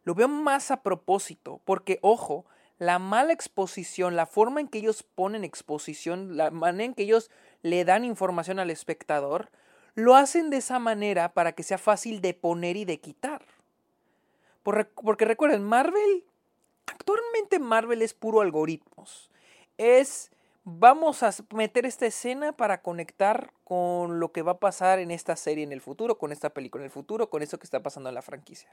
lo 0.04 0.14
veo 0.14 0.28
más 0.28 0.70
a 0.70 0.84
propósito, 0.84 1.62
porque 1.66 1.98
ojo, 2.04 2.46
la 2.78 3.00
mala 3.00 3.34
exposición, 3.34 4.16
la 4.16 4.28
forma 4.28 4.60
en 4.60 4.68
que 4.68 4.80
ellos 4.80 5.02
ponen 5.02 5.44
exposición, 5.44 6.38
la 6.38 6.52
manera 6.52 6.84
en 6.84 6.94
que 6.94 7.04
ellos 7.04 7.32
le 7.66 7.84
dan 7.84 8.06
información 8.06 8.60
al 8.60 8.70
espectador, 8.70 9.50
lo 9.96 10.16
hacen 10.16 10.52
de 10.52 10.58
esa 10.58 10.78
manera 10.78 11.34
para 11.34 11.54
que 11.54 11.64
sea 11.64 11.80
fácil 11.80 12.22
de 12.22 12.36
poner 12.36 12.78
y 12.78 12.86
de 12.86 13.00
quitar. 13.00 13.44
Porque 14.62 15.26
recuerden, 15.26 15.64
Marvel, 15.64 16.24
actualmente 16.86 17.58
Marvel 17.58 18.04
es 18.04 18.14
puro 18.14 18.42
algoritmos. 18.42 19.32
Es 19.80 20.30
vamos 20.64 21.24
a 21.24 21.34
meter 21.56 21.88
esta 21.88 22.06
escena 22.06 22.52
para 22.52 22.84
conectar 22.84 23.52
con 23.64 24.20
lo 24.20 24.32
que 24.32 24.44
va 24.44 24.54
a 24.54 24.60
pasar 24.60 25.00
en 25.00 25.10
esta 25.10 25.36
serie 25.36 25.64
en 25.64 25.72
el 25.72 25.82
futuro, 25.82 26.20
con 26.20 26.32
esta 26.32 26.52
película 26.52 26.84
en 26.84 26.86
el 26.86 26.92
futuro, 26.92 27.32
con 27.32 27.42
eso 27.42 27.58
que 27.58 27.66
está 27.66 27.82
pasando 27.82 28.10
en 28.10 28.16
la 28.16 28.22
franquicia. 28.22 28.70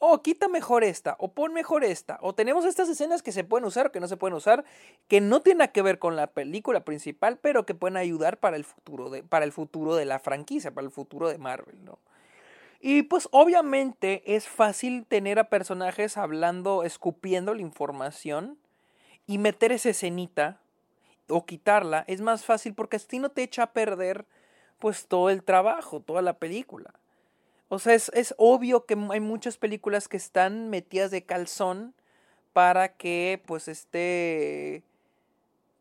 O 0.00 0.22
quita 0.22 0.46
mejor 0.48 0.84
esta, 0.84 1.16
o 1.18 1.32
pon 1.32 1.52
mejor 1.52 1.82
esta, 1.82 2.18
o 2.22 2.32
tenemos 2.32 2.64
estas 2.64 2.88
escenas 2.88 3.22
que 3.22 3.32
se 3.32 3.42
pueden 3.42 3.66
usar 3.66 3.88
o 3.88 3.92
que 3.92 3.98
no 3.98 4.06
se 4.06 4.16
pueden 4.16 4.36
usar, 4.36 4.64
que 5.08 5.20
no 5.20 5.40
tienen 5.40 5.68
que 5.68 5.82
ver 5.82 5.98
con 5.98 6.14
la 6.14 6.28
película 6.28 6.84
principal, 6.84 7.36
pero 7.36 7.66
que 7.66 7.74
pueden 7.74 7.96
ayudar 7.96 8.38
para 8.38 8.56
el 8.56 8.64
futuro 8.64 9.10
de, 9.10 9.24
para 9.24 9.44
el 9.44 9.52
futuro 9.52 9.96
de 9.96 10.04
la 10.04 10.20
franquicia, 10.20 10.72
para 10.72 10.86
el 10.86 10.92
futuro 10.92 11.28
de 11.28 11.38
Marvel, 11.38 11.84
¿no? 11.84 11.98
Y 12.80 13.02
pues 13.02 13.28
obviamente 13.32 14.22
es 14.36 14.46
fácil 14.46 15.04
tener 15.04 15.40
a 15.40 15.48
personajes 15.48 16.16
hablando, 16.16 16.84
escupiendo 16.84 17.52
la 17.54 17.62
información 17.62 18.56
y 19.26 19.38
meter 19.38 19.72
esa 19.72 19.90
escenita 19.90 20.60
o 21.28 21.44
quitarla 21.44 22.04
es 22.06 22.20
más 22.20 22.44
fácil 22.44 22.74
porque 22.74 22.96
así 22.96 23.18
no 23.18 23.30
te 23.30 23.42
echa 23.42 23.64
a 23.64 23.72
perder 23.72 24.26
pues 24.78 25.06
todo 25.06 25.28
el 25.30 25.42
trabajo, 25.42 26.00
toda 26.00 26.22
la 26.22 26.34
película. 26.34 26.94
O 27.68 27.78
sea, 27.78 27.94
es, 27.94 28.10
es 28.14 28.34
obvio 28.38 28.86
que 28.86 28.96
hay 29.10 29.20
muchas 29.20 29.58
películas 29.58 30.08
que 30.08 30.16
están 30.16 30.70
metidas 30.70 31.10
de 31.10 31.24
calzón 31.24 31.94
para 32.52 32.96
que 32.96 33.42
pues 33.46 33.68
esté 33.68 34.82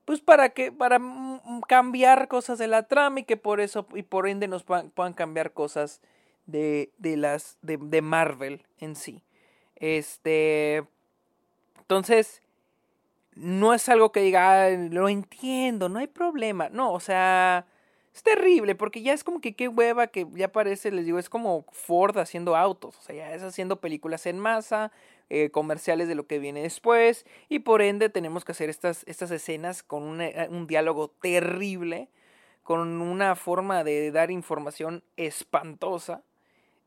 pues 0.06 0.22
para 0.22 0.50
que 0.50 0.72
para 0.72 1.02
cambiar 1.68 2.28
cosas 2.28 2.58
de 2.60 2.68
la 2.68 2.84
trama 2.84 3.22
y 3.22 3.24
que 3.24 3.38
por 3.38 3.60
eso 3.60 3.88
y 3.96 4.04
por 4.04 4.28
ende 4.28 4.48
nos 4.48 4.64
puedan, 4.64 5.14
cambiar 5.14 5.54
cosas 5.54 6.02
de, 6.46 6.92
de 6.98 7.18
las 7.18 7.58
de, 7.62 7.78
de, 7.78 8.02
Marvel 8.02 8.64
en 8.80 8.96
sí 8.96 9.24
este 9.76 10.86
entonces 11.80 12.42
no 13.38 13.74
es 13.74 13.88
algo 13.88 14.12
que 14.12 14.22
diga, 14.22 14.70
lo 14.70 15.10
entiendo, 15.10 15.90
no 15.90 16.00
hay 16.00 16.08
problema. 16.08 16.70
No, 16.70 16.92
o 16.92 17.00
sea, 17.00 17.66
es 18.18 18.24
terrible 18.24 18.74
porque 18.74 19.04
ya 19.04 19.14
es 19.14 19.24
como 19.24 19.42
que 19.42 19.56
qué 19.56 19.68
hueva 19.68 20.08
que 20.08 20.26
ya 20.34 20.52
parece, 20.52 20.90
les 20.90 21.06
digo, 21.06 21.20
es 21.20 21.30
como 21.30 21.68
Ford 21.72 22.18
haciendo 22.18 22.56
autos, 22.56 22.98
o 22.98 23.02
sea, 23.04 23.16
ya 23.16 23.32
es 23.36 23.44
haciendo 23.44 23.80
películas 23.80 24.26
en 24.26 24.40
masa, 24.40 24.92
eh, 25.30 25.52
comerciales 25.52 26.08
de 26.08 26.16
lo 26.16 26.26
que 26.26 26.40
viene 26.40 26.64
después 26.64 27.28
y 27.48 27.60
por 27.60 27.84
ende 27.84 28.10
tenemos 28.10 28.44
que 28.44 28.54
hacer 28.54 28.72
estas, 28.72 29.04
estas 29.06 29.30
escenas 29.30 29.84
con 29.84 30.20
eh, 30.20 30.48
un 30.50 30.66
diálogo 30.66 31.10
terrible, 31.10 32.10
con 32.64 33.02
una 33.02 33.36
forma 33.36 33.84
de 33.84 34.12
dar 34.12 34.32
información 34.32 35.04
espantosa. 35.16 36.24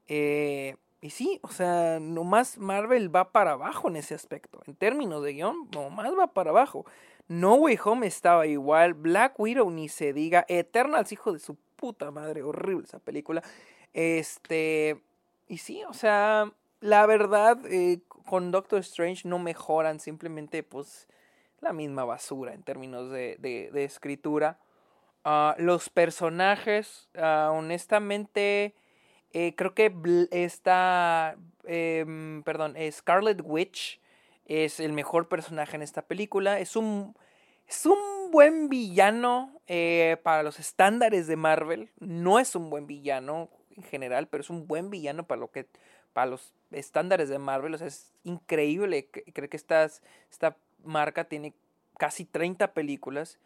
Eh, 0.08 0.74
y 1.00 1.10
sí, 1.10 1.38
o 1.42 1.48
sea, 1.48 2.00
nomás 2.00 2.58
Marvel 2.58 3.14
va 3.14 3.30
para 3.30 3.52
abajo 3.52 3.88
en 3.88 3.96
ese 3.96 4.16
aspecto. 4.16 4.62
En 4.66 4.74
términos 4.74 5.22
de 5.22 5.34
guion, 5.34 5.68
nomás 5.70 6.10
va 6.18 6.26
para 6.26 6.50
abajo. 6.50 6.86
No 7.30 7.54
Way 7.54 7.78
Home 7.84 8.08
estaba 8.08 8.48
igual. 8.48 8.94
Black 8.94 9.38
Widow 9.38 9.70
ni 9.70 9.88
se 9.88 10.12
diga. 10.12 10.44
Eternals, 10.48 11.12
hijo 11.12 11.32
de 11.32 11.38
su 11.38 11.54
puta 11.76 12.10
madre. 12.10 12.42
Horrible 12.42 12.84
esa 12.84 12.98
película. 12.98 13.40
Este. 13.92 15.00
Y 15.46 15.58
sí, 15.58 15.84
o 15.88 15.92
sea, 15.92 16.52
la 16.80 17.06
verdad, 17.06 17.64
eh, 17.66 18.00
con 18.26 18.50
Doctor 18.50 18.80
Strange 18.80 19.28
no 19.28 19.38
mejoran. 19.38 20.00
Simplemente, 20.00 20.64
pues, 20.64 21.06
la 21.60 21.72
misma 21.72 22.04
basura 22.04 22.52
en 22.52 22.64
términos 22.64 23.12
de, 23.12 23.36
de, 23.38 23.84
escritura. 23.84 24.58
Ah, 25.22 25.54
los 25.56 25.88
personajes, 25.88 27.10
uh, 27.14 27.52
honestamente 27.52 28.74
eh, 29.32 29.54
creo 29.54 29.74
que 29.74 29.94
esta, 30.32 31.36
em, 31.64 32.42
perdón, 32.42 32.74
Scarlet 32.90 33.40
Witch 33.44 34.00
es 34.50 34.80
el 34.80 34.92
mejor 34.92 35.28
personaje 35.28 35.76
en 35.76 35.82
esta 35.82 36.02
película. 36.02 36.58
Es 36.58 36.74
un, 36.74 37.14
es 37.68 37.86
un 37.86 38.30
buen 38.32 38.68
villano 38.68 39.60
eh, 39.68 40.16
para 40.24 40.42
los 40.42 40.58
estándares 40.58 41.28
de 41.28 41.36
Marvel. 41.36 41.90
No 42.00 42.40
es 42.40 42.56
un 42.56 42.68
buen 42.68 42.88
villano 42.88 43.48
en 43.76 43.84
general, 43.84 44.26
pero 44.26 44.40
es 44.40 44.50
un 44.50 44.66
buen 44.66 44.90
villano 44.90 45.24
para 45.24 45.40
lo 45.40 45.52
que 45.52 45.68
para 46.12 46.26
los 46.26 46.52
estándares 46.72 47.28
de 47.28 47.38
Marvel. 47.38 47.74
O 47.74 47.78
sea, 47.78 47.86
es 47.86 48.12
increíble. 48.24 49.08
Creo 49.08 49.48
que 49.48 49.56
esta 49.56 49.88
marca 50.82 51.24
tiene 51.24 51.54
casi 51.96 52.24
30 52.24 52.74
películas 52.74 53.38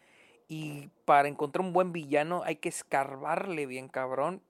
y 0.47 0.89
para 1.05 1.27
encontrar 1.27 1.63
un 1.63 1.73
buen 1.73 1.91
villano 1.91 2.41
hay 2.43 2.55
que 2.55 2.69
escarbarle 2.69 3.67
bien, 3.67 3.89
cabrón. 3.89 4.41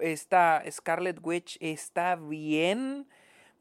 Esta 0.00 0.62
Scarlet 0.70 1.18
Witch 1.22 1.56
está 1.60 2.16
bien. 2.16 3.06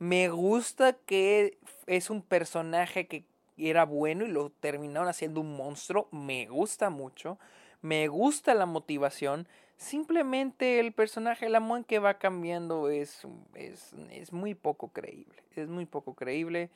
Me 0.04 0.28
gusta 0.28 0.92
que 0.92 1.58
es 1.88 2.10
un 2.10 2.24
personaje 2.24 3.08
que 3.08 3.24
era 3.58 3.86
bueno 3.86 4.26
y 4.26 4.28
lo 4.28 4.50
terminaron 4.50 5.08
haciendo 5.08 5.40
un 5.40 5.56
monstruo. 5.56 6.10
Me 6.12 6.46
gusta 6.46 6.90
mucho. 6.90 7.40
Me 7.82 8.10
gusta 8.10 8.54
la 8.54 8.66
motivación. 8.66 9.48
Simplemente 9.78 10.82
el 10.82 10.92
personaje, 10.92 11.48
la 11.48 11.60
en 11.60 11.86
que 11.86 12.00
va 12.00 12.16
cambiando 12.16 12.90
es, 12.90 13.26
es, 13.56 13.94
es 14.12 14.34
muy 14.34 14.56
poco 14.56 14.90
creíble. 14.90 15.42
Es 15.56 15.70
muy 15.70 15.86
poco 15.86 16.16
creíble. 16.16 16.70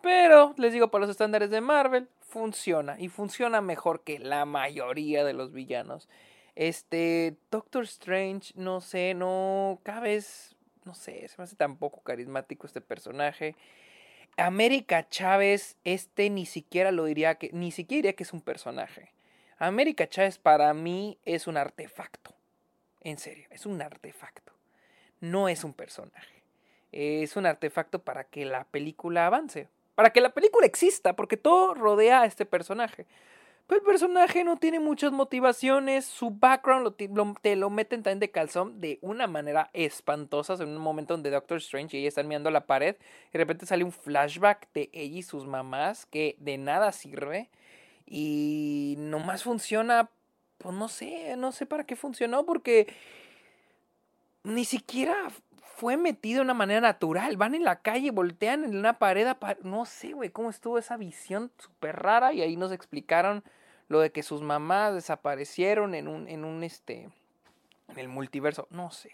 Pero, 0.00 0.54
les 0.56 0.72
digo, 0.72 0.90
para 0.90 1.02
los 1.02 1.10
estándares 1.10 1.50
de 1.50 1.60
Marvel, 1.60 2.08
funciona. 2.22 2.98
Y 2.98 3.08
funciona 3.08 3.60
mejor 3.60 4.04
que 4.04 4.18
la 4.18 4.46
mayoría 4.46 5.22
de 5.22 5.34
los 5.34 5.52
villanos. 5.52 6.08
Este, 6.54 7.36
Doctor 7.50 7.84
Strange, 7.84 8.54
no 8.56 8.80
sé, 8.80 9.12
no, 9.12 9.80
cada 9.82 10.00
vez, 10.00 10.56
no 10.84 10.94
sé, 10.94 11.26
se 11.28 11.34
me 11.38 11.44
hace 11.44 11.56
tan 11.56 11.76
poco 11.76 12.00
carismático 12.02 12.66
este 12.66 12.80
personaje. 12.80 13.56
América 14.36 15.08
Chávez, 15.08 15.76
este 15.84 16.30
ni 16.30 16.46
siquiera 16.46 16.92
lo 16.92 17.04
diría 17.04 17.36
que, 17.36 17.50
ni 17.52 17.72
siquiera 17.72 17.98
diría 17.98 18.12
que 18.14 18.22
es 18.22 18.32
un 18.32 18.40
personaje. 18.40 19.12
América 19.58 20.08
Chávez 20.08 20.38
para 20.38 20.72
mí 20.72 21.18
es 21.24 21.46
un 21.46 21.56
artefacto. 21.56 22.34
En 23.00 23.18
serio, 23.18 23.46
es 23.50 23.66
un 23.66 23.80
artefacto. 23.82 24.52
No 25.20 25.48
es 25.48 25.64
un 25.64 25.74
personaje. 25.74 26.42
Es 26.92 27.36
un 27.36 27.46
artefacto 27.46 28.02
para 28.02 28.24
que 28.24 28.44
la 28.44 28.64
película 28.64 29.26
avance 29.26 29.68
para 30.00 30.14
que 30.14 30.22
la 30.22 30.30
película 30.30 30.64
exista, 30.64 31.14
porque 31.14 31.36
todo 31.36 31.74
rodea 31.74 32.22
a 32.22 32.24
este 32.24 32.46
personaje. 32.46 33.04
Pero 33.66 33.80
el 33.80 33.86
personaje 33.86 34.42
no 34.42 34.56
tiene 34.56 34.80
muchas 34.80 35.12
motivaciones, 35.12 36.04
su 36.04 36.30
background 36.30 36.94
te 37.40 37.56
lo 37.56 37.70
meten 37.70 38.02
también 38.02 38.18
de 38.18 38.30
calzón 38.30 38.80
de 38.80 38.98
una 39.00 39.26
manera 39.26 39.70
espantosa. 39.72 40.54
en 40.54 40.70
un 40.70 40.78
momento 40.78 41.14
donde 41.14 41.30
Doctor 41.30 41.58
Strange 41.58 41.96
y 41.96 42.00
ella 42.00 42.08
están 42.08 42.26
mirando 42.26 42.50
la 42.50 42.66
pared, 42.66 42.96
y 43.28 43.32
de 43.32 43.38
repente 43.38 43.66
sale 43.66 43.84
un 43.84 43.92
flashback 43.92 44.72
de 44.72 44.90
ella 44.92 45.18
y 45.18 45.22
sus 45.22 45.46
mamás 45.46 46.06
que 46.06 46.36
de 46.40 46.58
nada 46.58 46.90
sirve 46.92 47.48
y 48.06 48.96
nomás 48.98 49.44
funciona, 49.44 50.10
pues 50.58 50.74
no 50.74 50.88
sé, 50.88 51.36
no 51.36 51.52
sé 51.52 51.64
para 51.64 51.84
qué 51.84 51.94
funcionó, 51.94 52.44
porque 52.44 52.88
ni 54.42 54.64
siquiera 54.64 55.14
fue 55.80 55.96
metido 55.96 56.40
de 56.40 56.44
una 56.44 56.52
manera 56.52 56.82
natural. 56.82 57.38
Van 57.38 57.54
en 57.54 57.64
la 57.64 57.80
calle, 57.80 58.10
voltean 58.10 58.64
en 58.64 58.76
una 58.76 58.98
pared. 58.98 59.26
No 59.62 59.86
sé, 59.86 60.12
güey, 60.12 60.28
cómo 60.28 60.50
estuvo 60.50 60.76
esa 60.76 60.98
visión 60.98 61.50
súper 61.56 61.96
rara. 61.96 62.34
Y 62.34 62.42
ahí 62.42 62.54
nos 62.54 62.70
explicaron 62.70 63.42
lo 63.88 64.00
de 64.00 64.12
que 64.12 64.22
sus 64.22 64.42
mamás 64.42 64.92
desaparecieron 64.92 65.94
en 65.94 66.06
un, 66.06 66.28
en 66.28 66.44
un, 66.44 66.64
este, 66.64 67.08
en 67.88 67.98
el 67.98 68.08
multiverso. 68.08 68.68
No 68.68 68.90
sé. 68.90 69.10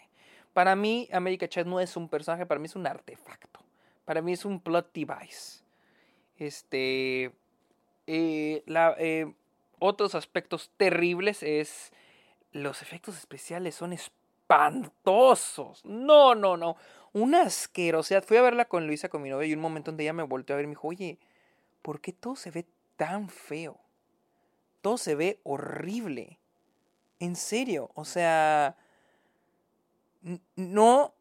Para 0.51 0.75
mí, 0.75 1.07
America 1.13 1.47
Chat 1.47 1.65
no 1.65 1.79
es 1.79 1.95
un 1.95 2.09
personaje, 2.09 2.45
para 2.45 2.59
mí 2.59 2.65
es 2.65 2.75
un 2.75 2.85
artefacto. 2.85 3.61
Para 4.03 4.21
mí 4.21 4.33
es 4.33 4.43
un 4.43 4.59
plot 4.59 4.91
device. 4.93 5.63
Este. 6.37 7.31
Eh, 8.07 8.63
eh, 8.67 9.33
otros 9.79 10.15
aspectos 10.15 10.69
terribles 10.75 11.43
es. 11.43 11.93
Los 12.51 12.81
efectos 12.81 13.17
especiales 13.17 13.73
son 13.73 13.93
espantosos. 14.47 15.83
No, 15.85 16.35
no, 16.35 16.57
no. 16.57 16.77
Una 17.13 17.43
asquerosidad. 17.43 18.23
Fui 18.23 18.37
a 18.37 18.41
verla 18.41 18.65
con 18.65 18.87
Luisa, 18.87 19.09
con 19.09 19.21
mi 19.21 19.29
novia, 19.29 19.47
y 19.47 19.53
un 19.53 19.59
momento 19.59 19.91
donde 19.91 20.03
ella 20.03 20.13
me 20.13 20.23
volteó 20.23 20.55
a 20.55 20.57
ver 20.57 20.65
y 20.65 20.67
me 20.67 20.71
dijo, 20.71 20.87
oye, 20.87 21.19
¿por 21.81 21.99
qué 21.99 22.13
todo 22.13 22.35
se 22.35 22.51
ve 22.51 22.65
tan 22.95 23.29
feo? 23.29 23.79
Todo 24.81 24.97
se 24.97 25.15
ve 25.15 25.39
horrible. 25.43 26.39
En 27.19 27.35
serio. 27.35 27.91
O 27.95 28.05
sea. 28.05 28.77
No 30.55 31.13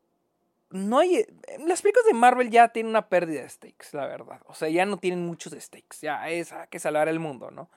no 0.71 0.99
hay. 0.99 1.25
Las 1.65 1.83
películas 1.83 2.07
de 2.07 2.15
Marvel 2.15 2.51
ya 2.51 2.69
tienen 2.69 2.91
una 2.91 3.09
pérdida 3.09 3.43
de 3.43 3.49
stakes, 3.49 3.89
la 3.93 4.07
verdad. 4.07 4.41
O 4.47 4.55
sea, 4.55 4.69
ya 4.69 4.85
no 4.85 4.99
tienen 4.99 5.25
muchos 5.25 5.53
stakes. 5.53 5.99
Ya 6.03 6.29
es 6.29 6.53
a 6.53 6.67
que 6.67 6.79
salvar 6.79 7.09
el 7.09 7.21
mundo, 7.21 7.51
¿no? 7.51 7.71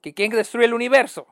Que 0.00 0.14
quieren 0.14 0.36
destruir 0.36 0.66
el 0.66 0.74
universo. 0.74 1.26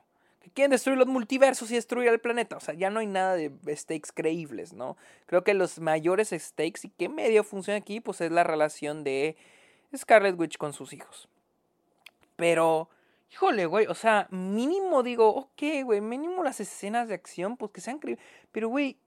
Quieren 0.54 0.70
destruir 0.70 0.98
los 0.98 1.06
multiversos 1.06 1.70
y 1.70 1.74
destruir 1.74 2.08
el 2.08 2.20
planeta. 2.20 2.56
O 2.56 2.60
sea, 2.60 2.74
ya 2.74 2.90
no 2.90 3.00
hay 3.00 3.06
nada 3.06 3.34
de 3.34 3.76
stakes 3.76 4.12
creíbles, 4.14 4.72
¿no? 4.72 4.96
Creo 5.26 5.44
que 5.44 5.54
los 5.54 5.78
mayores 5.78 6.30
stakes 6.30 6.80
y 6.84 6.90
qué 6.90 7.08
medio 7.08 7.44
funciona 7.44 7.78
aquí, 7.78 8.00
pues 8.00 8.20
es 8.20 8.30
la 8.30 8.44
relación 8.44 9.04
de 9.04 9.36
Scarlet 9.96 10.38
Witch 10.38 10.58
con 10.58 10.72
sus 10.72 10.92
hijos. 10.92 11.28
Pero. 12.36 12.88
Híjole, 13.32 13.66
güey, 13.66 13.86
o 13.88 13.94
sea, 13.94 14.28
mínimo 14.30 15.02
digo, 15.02 15.28
ok, 15.28 15.62
güey, 15.82 16.00
mínimo 16.00 16.44
las 16.44 16.60
escenas 16.60 17.08
de 17.08 17.14
acción, 17.14 17.56
pues 17.56 17.72
que 17.72 17.80
sean 17.80 17.98
creíbles. 17.98 18.24
Pero, 18.52 18.68
güey, 18.68 18.98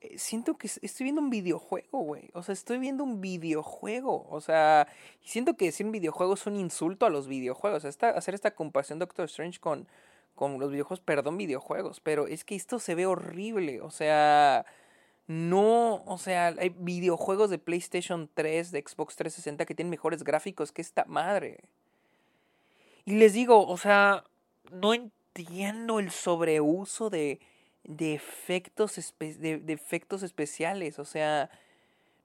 eh, 0.00 0.18
siento 0.18 0.58
que 0.58 0.66
estoy 0.66 1.04
viendo 1.04 1.22
un 1.22 1.30
videojuego, 1.30 2.00
güey. 2.00 2.30
O 2.34 2.42
sea, 2.42 2.52
estoy 2.52 2.78
viendo 2.78 3.04
un 3.04 3.20
videojuego. 3.20 4.26
O 4.28 4.40
sea, 4.40 4.86
siento 5.22 5.56
que 5.56 5.66
decir 5.66 5.86
un 5.86 5.92
videojuego 5.92 6.34
es 6.34 6.46
un 6.46 6.56
insulto 6.56 7.06
a 7.06 7.10
los 7.10 7.26
videojuegos. 7.26 7.84
Esta, 7.84 8.10
hacer 8.10 8.34
esta 8.34 8.54
comparación 8.54 8.98
Doctor 8.98 9.24
Strange 9.26 9.60
con, 9.60 9.88
con 10.34 10.58
los 10.58 10.70
videojuegos, 10.70 11.00
perdón, 11.00 11.36
videojuegos. 11.36 12.00
Pero 12.00 12.26
es 12.26 12.44
que 12.44 12.54
esto 12.54 12.78
se 12.78 12.94
ve 12.94 13.06
horrible. 13.06 13.80
O 13.80 13.90
sea, 13.90 14.66
no, 15.26 16.02
o 16.04 16.18
sea, 16.18 16.48
hay 16.58 16.74
videojuegos 16.78 17.50
de 17.50 17.58
PlayStation 17.58 18.28
3, 18.34 18.70
de 18.72 18.84
Xbox 18.86 19.16
360 19.16 19.66
que 19.66 19.74
tienen 19.74 19.90
mejores 19.90 20.24
gráficos 20.24 20.72
que 20.72 20.82
esta 20.82 21.04
madre. 21.06 21.60
Y 23.04 23.16
les 23.16 23.32
digo, 23.32 23.66
o 23.66 23.76
sea, 23.76 24.24
no 24.70 24.94
entiendo 24.94 26.00
el 26.00 26.10
sobreuso 26.10 27.10
de 27.10 27.40
de 27.84 28.14
efectos, 28.14 29.14
de, 29.18 29.62
efectos 29.68 30.22
especiales. 30.22 30.98
O 30.98 31.04
sea, 31.04 31.50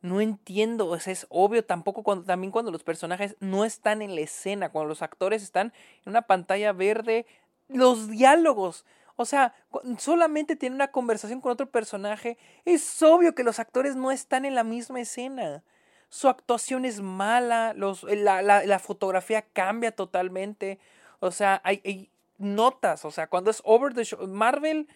no 0.02 0.22
entiendo. 0.22 0.88
O 0.88 1.00
sea, 1.00 1.14
es 1.14 1.28
obvio 1.30 1.64
tampoco 1.64 2.04
cuando, 2.04 2.26
también 2.26 2.52
cuando 2.52 2.72
los 2.72 2.84
personajes 2.84 3.36
no 3.40 3.66
están 3.66 4.02
en 4.02 4.16
la 4.16 4.22
escena, 4.22 4.70
cuando 4.70 4.90
los 4.90 5.02
actores 5.02 5.44
están 5.44 5.74
en 6.06 6.12
una 6.12 6.24
pantalla 6.24 6.72
verde, 6.74 7.26
los 7.70 8.10
diálogos. 8.10 8.86
O 9.16 9.26
sea, 9.26 9.54
solamente 9.98 10.56
tiene 10.56 10.76
una 10.76 10.92
conversación 10.92 11.42
con 11.42 11.52
otro 11.52 11.70
personaje. 11.70 12.38
Es 12.66 13.02
obvio 13.02 13.36
que 13.36 13.44
los 13.44 13.60
actores 13.60 13.96
no 13.96 14.12
están 14.12 14.46
en 14.46 14.56
la 14.56 14.64
misma 14.64 15.02
escena. 15.02 15.64
Su 16.10 16.28
actuación 16.28 16.86
es 16.86 17.02
mala, 17.02 17.74
los, 17.74 18.04
la, 18.04 18.80
fotografía 18.80 19.42
cambia 19.42 19.92
totalmente. 19.92 20.80
O 21.20 21.32
sea, 21.32 21.62
hay, 21.64 22.10
notas. 22.38 23.06
O 23.06 23.12
sea, 23.12 23.28
cuando 23.28 23.52
es 23.52 23.62
over 23.66 23.94
the 23.94 24.06
show. 24.06 24.26
Marvel 24.28 24.88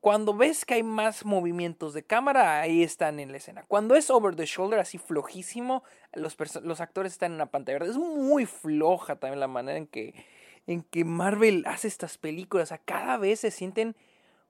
cuando 0.00 0.32
ves 0.32 0.64
que 0.64 0.74
hay 0.74 0.82
más 0.82 1.24
movimientos 1.24 1.92
de 1.92 2.04
cámara, 2.04 2.60
ahí 2.60 2.82
están 2.82 3.18
en 3.18 3.32
la 3.32 3.38
escena. 3.38 3.64
Cuando 3.66 3.96
es 3.96 4.10
over 4.10 4.36
the 4.36 4.46
shoulder, 4.46 4.78
así 4.78 4.96
flojísimo, 4.98 5.82
los, 6.12 6.36
los 6.62 6.80
actores 6.80 7.12
están 7.12 7.32
en 7.32 7.38
la 7.38 7.46
pantalla. 7.46 7.84
Es 7.84 7.96
muy 7.96 8.46
floja 8.46 9.16
también 9.16 9.40
la 9.40 9.48
manera 9.48 9.76
en 9.76 9.88
que, 9.88 10.14
en 10.68 10.82
que 10.82 11.04
Marvel 11.04 11.64
hace 11.66 11.88
estas 11.88 12.18
películas. 12.18 12.68
Sea, 12.68 12.78
cada 12.78 13.16
vez 13.16 13.40
se 13.40 13.50
sienten 13.50 13.96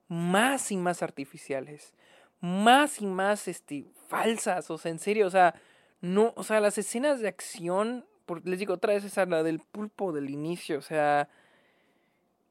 más 0.08 0.72
y 0.72 0.76
más 0.76 1.02
artificiales. 1.02 1.94
Más 2.40 3.00
y 3.00 3.06
más 3.06 3.46
este, 3.46 3.86
falsas. 4.08 4.70
O 4.70 4.78
sea, 4.78 4.90
en 4.90 4.98
serio, 4.98 5.28
o 5.28 5.30
sea, 5.30 5.54
no, 6.00 6.32
o 6.36 6.42
sea, 6.42 6.60
las 6.60 6.76
escenas 6.76 7.20
de 7.20 7.28
acción, 7.28 8.04
les 8.42 8.58
digo 8.58 8.74
otra 8.74 8.94
vez, 8.94 9.04
esa 9.04 9.26
la 9.26 9.44
del 9.44 9.60
pulpo 9.60 10.12
del 10.12 10.28
inicio, 10.28 10.78
o 10.78 10.82
sea, 10.82 11.28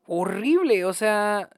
horrible, 0.05 0.85
o 0.85 0.93
sea, 0.93 1.49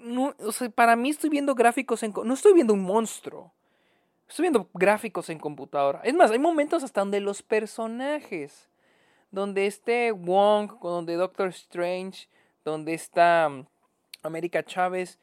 no, 0.00 0.34
o 0.40 0.52
sea, 0.52 0.70
para 0.70 0.96
mí 0.96 1.10
estoy 1.10 1.30
viendo 1.30 1.54
gráficos 1.54 2.02
en... 2.02 2.12
No 2.24 2.34
estoy 2.34 2.52
viendo 2.52 2.74
un 2.74 2.82
monstruo. 2.82 3.52
Estoy 4.28 4.44
viendo 4.44 4.68
gráficos 4.74 5.30
en 5.30 5.38
computadora. 5.38 6.00
Es 6.02 6.14
más, 6.14 6.32
hay 6.32 6.38
momentos 6.38 6.82
hasta 6.82 7.00
donde 7.00 7.20
los 7.20 7.42
personajes, 7.42 8.69
donde 9.30 9.66
este 9.66 10.12
Wong, 10.12 10.78
donde 10.80 11.14
Doctor 11.14 11.48
Strange, 11.48 12.28
donde 12.64 12.94
está 12.94 13.48
um, 13.48 13.64
América 14.22 14.64
Chávez, 14.64 15.18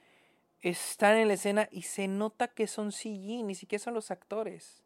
están 0.61 1.17
en 1.17 1.27
la 1.27 1.35
escena 1.35 1.67
y 1.71 1.83
se 1.83 2.07
nota 2.07 2.47
que 2.47 2.67
son 2.67 2.91
CG, 2.91 3.43
ni 3.43 3.55
siquiera 3.55 3.83
son 3.83 3.93
los 3.93 4.11
actores. 4.11 4.83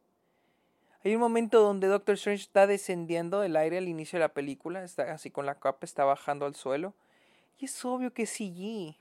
Hay 1.04 1.16
un 1.16 1.22
momento 1.22 1.62
donde 1.62 1.88
Doctor 1.88 2.14
Strange 2.14 2.44
está 2.44 2.68
descendiendo 2.68 3.40
del 3.40 3.56
aire 3.56 3.80
al 3.80 3.88
inicio 3.88 4.18
de 4.18 4.26
la 4.26 4.34
película, 4.34 4.84
está 4.84 5.12
así 5.12 5.32
con 5.32 5.46
la 5.46 5.56
capa, 5.56 5.86
está 5.86 6.04
bajando 6.04 6.46
al 6.46 6.56
suelo. 6.56 6.94
Y 7.58 7.66
es 7.66 7.86
obvio 7.86 8.14
que 8.14 8.24
es 8.24 8.30
CG. 8.30 8.96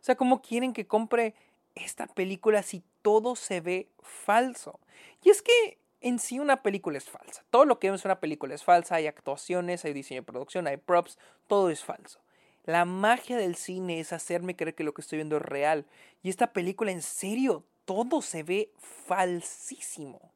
O 0.00 0.02
sea, 0.02 0.14
¿cómo 0.16 0.40
quieren 0.40 0.72
que 0.72 0.86
compre 0.86 1.34
esta 1.74 2.06
película 2.06 2.62
si 2.62 2.82
todo 3.02 3.36
se 3.36 3.60
ve 3.60 3.88
falso? 4.00 4.80
Y 5.22 5.28
es 5.28 5.42
que 5.42 5.76
en 6.00 6.18
sí 6.18 6.38
una 6.38 6.62
película 6.62 6.98
es 6.98 7.08
falsa. 7.08 7.44
Todo 7.50 7.64
lo 7.64 7.78
que 7.78 7.88
vemos 7.88 8.04
en 8.04 8.10
una 8.10 8.20
película 8.20 8.54
es 8.54 8.64
falsa. 8.64 8.96
Hay 8.96 9.06
actuaciones, 9.06 9.84
hay 9.84 9.92
diseño 9.92 10.22
de 10.22 10.26
producción, 10.26 10.66
hay 10.66 10.76
props, 10.76 11.18
todo 11.46 11.70
es 11.70 11.84
falso. 11.84 12.20
La 12.64 12.84
magia 12.84 13.36
del 13.36 13.56
cine 13.56 14.00
es 14.00 14.12
hacerme 14.12 14.56
creer 14.56 14.74
que 14.74 14.84
lo 14.84 14.94
que 14.94 15.02
estoy 15.02 15.18
viendo 15.18 15.36
es 15.36 15.42
real. 15.42 15.86
Y 16.22 16.30
esta 16.30 16.52
película, 16.52 16.92
en 16.92 17.02
serio, 17.02 17.64
todo 17.84 18.22
se 18.22 18.42
ve 18.42 18.72
falsísimo. 18.78 20.32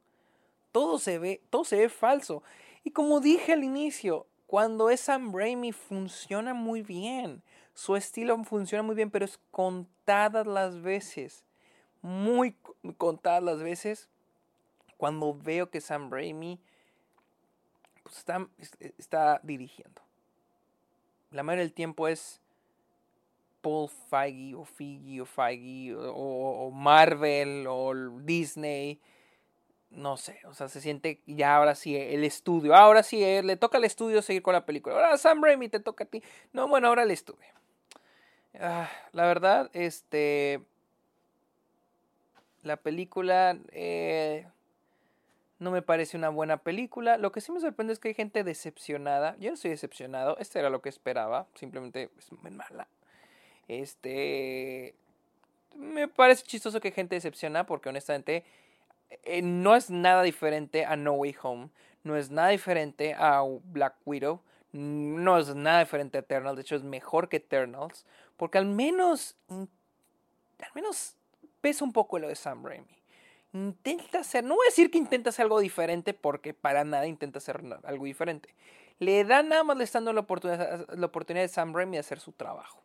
Todo 0.73 0.99
se 0.99 1.19
ve, 1.19 1.43
todo 1.51 1.65
se 1.65 1.77
ve 1.77 1.89
falso. 1.89 2.43
Y 2.83 2.91
como 2.91 3.21
dije 3.21 3.53
al 3.53 3.65
inicio, 3.65 4.27
cuando 4.47 4.91
es 4.91 5.01
Sam 5.01 5.33
Raimi 5.35 5.73
funciona 5.73 6.55
muy 6.55 6.83
bien. 6.83 7.43
Su 7.75 7.97
estilo 7.97 8.43
funciona 8.45 8.83
muy 8.83 8.95
bien, 8.95 9.11
pero 9.11 9.25
es 9.25 9.39
contadas 9.51 10.47
las 10.47 10.81
veces, 10.81 11.45
muy 12.03 12.57
contadas 12.97 13.43
las 13.43 13.59
veces, 13.63 14.09
cuando 15.05 15.35
veo 15.35 15.69
que 15.69 15.83
Sam 15.83 16.11
Raimi 16.11 16.59
pues, 18.03 18.17
está, 18.17 18.49
está 18.97 19.39
dirigiendo. 19.43 20.01
La 21.31 21.43
mayoría 21.43 21.65
del 21.65 21.75
tiempo 21.75 22.09
es 22.09 22.41
Paul 23.61 23.91
Feige 24.09 24.55
o 24.55 24.65
Feige 24.65 25.21
o 25.21 25.27
Feige 25.27 25.95
o, 25.95 26.71
Marvel 26.71 27.67
o 27.69 27.93
Disney. 28.23 28.99
No 29.91 30.17
sé, 30.17 30.41
o 30.47 30.55
sea, 30.55 30.69
se 30.69 30.81
siente 30.81 31.21
ya 31.27 31.57
ahora 31.57 31.75
sí 31.75 31.95
el 31.95 32.25
estudio. 32.25 32.75
Ahora 32.75 33.03
sí, 33.03 33.23
eh, 33.23 33.43
le 33.43 33.59
toca 33.59 33.77
al 33.77 33.85
estudio 33.85 34.23
seguir 34.23 34.41
con 34.41 34.55
la 34.55 34.65
película. 34.65 34.95
Ahora 34.95 35.19
Sam 35.19 35.45
Raimi 35.45 35.69
te 35.69 35.81
toca 35.81 36.05
a 36.05 36.07
ti. 36.07 36.23
No, 36.55 36.67
bueno, 36.67 36.89
ahora 36.89 37.03
el 37.03 37.11
estudio. 37.11 37.53
Ah, 38.59 38.89
la 39.13 39.27
verdad, 39.27 39.69
este. 39.75 40.63
La 42.63 42.79
película. 42.79 43.59
Eh, 43.71 44.47
no 45.65 45.71
me 45.71 45.83
parece 45.83 46.17
una 46.17 46.29
buena 46.29 46.59
película. 46.59 47.19
Lo 47.19 47.33
que 47.33 47.41
sí 47.41 47.51
me 47.51 47.61
sorprende 47.61 47.93
es 47.93 47.99
que 47.99 48.09
hay 48.09 48.15
gente 48.15 48.45
decepcionada. 48.45 49.37
Yo 49.39 49.51
no 49.51 49.55
estoy 49.55 49.71
decepcionado. 49.71 50.37
Este 50.39 50.59
era 50.59 50.71
lo 50.71 50.81
que 50.81 50.89
esperaba. 50.89 51.47
Simplemente 51.55 52.11
es 52.19 52.31
muy 52.33 52.51
mala. 52.51 52.87
Este. 53.67 54.95
Me 55.75 56.07
parece 56.07 56.45
chistoso 56.45 56.81
que 56.81 56.93
gente 56.93 57.17
decepciona 57.17 57.67
porque 57.67 57.89
honestamente 57.89 58.45
eh, 59.25 59.43
no 59.43 59.75
es 59.75 59.91
nada 59.91 60.23
diferente 60.23 60.85
a 60.85 60.95
No 60.95 61.15
Way 61.15 61.37
Home. 61.43 61.71
No 62.05 62.17
es 62.17 62.31
nada 62.31 62.51
diferente 62.51 63.15
a 63.15 63.43
Black 63.65 63.97
Widow 64.05 64.41
no 64.75 65.39
es 65.39 65.55
nada 65.55 65.81
diferente 65.81 66.19
a 66.19 66.21
Eternals, 66.21 66.57
de 66.57 66.63
hecho 66.63 66.75
es 66.75 66.83
mejor 66.83 67.29
que 67.29 67.37
Eternals, 67.37 68.05
porque 68.37 68.59
al 68.59 68.67
menos, 68.67 69.37
al 69.49 69.69
menos 70.75 71.15
pesa 71.61 71.85
un 71.85 71.93
poco 71.93 72.19
lo 72.19 72.27
de 72.27 72.35
Sam 72.35 72.65
Raimi. 72.65 72.99
Intenta 73.55 74.19
hacer, 74.19 74.43
no 74.43 74.57
voy 74.57 74.67
a 74.67 74.71
decir 74.71 74.91
que 74.91 74.99
intenta 74.99 75.31
hacer 75.31 75.45
algo 75.45 75.61
diferente, 75.61 76.13
porque 76.13 76.55
para 76.55 76.83
nada 76.83 77.07
intenta 77.07 77.39
hacer 77.39 77.63
algo 77.85 78.05
diferente. 78.05 78.53
Le 78.99 79.23
da 79.23 79.45
nada 79.45 79.63
más 79.63 79.77
le 79.77 79.85
está 79.85 79.99
dando 79.99 80.13
la 80.13 80.21
oportunidad, 80.23 80.89
la 80.93 81.07
oportunidad 81.07 81.45
de 81.45 81.49
Sam 81.49 81.73
Raimi 81.73 81.93
de 81.93 82.01
hacer 82.01 82.19
su 82.19 82.33
trabajo. 82.33 82.83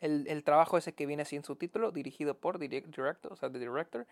el, 0.00 0.26
el, 0.28 0.44
trabajo 0.44 0.78
ese 0.78 0.94
que 0.94 1.04
viene 1.04 1.22
así 1.22 1.36
en 1.36 1.44
su 1.44 1.56
título, 1.56 1.92
dirigido 1.92 2.34
por 2.34 2.58
director, 2.58 3.38
the 3.38 3.58
director, 3.58 4.06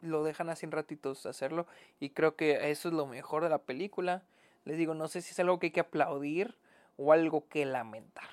lo 0.00 0.22
dejan 0.22 0.48
así 0.48 0.64
en 0.64 0.70
ratitos 0.70 1.26
hacerlo 1.26 1.66
y 1.98 2.10
creo 2.10 2.36
que 2.36 2.70
eso 2.70 2.88
es 2.88 2.94
lo 2.94 3.06
mejor 3.06 3.42
de 3.42 3.48
la 3.48 3.58
película. 3.58 4.22
Les 4.64 4.78
digo, 4.78 4.94
no 4.94 5.08
sé 5.08 5.22
si 5.22 5.32
es 5.32 5.40
algo 5.40 5.58
que 5.58 5.66
hay 5.66 5.72
que 5.72 5.80
aplaudir 5.80 6.54
o 6.96 7.12
algo 7.12 7.48
que 7.48 7.64
lamentar. 7.64 8.28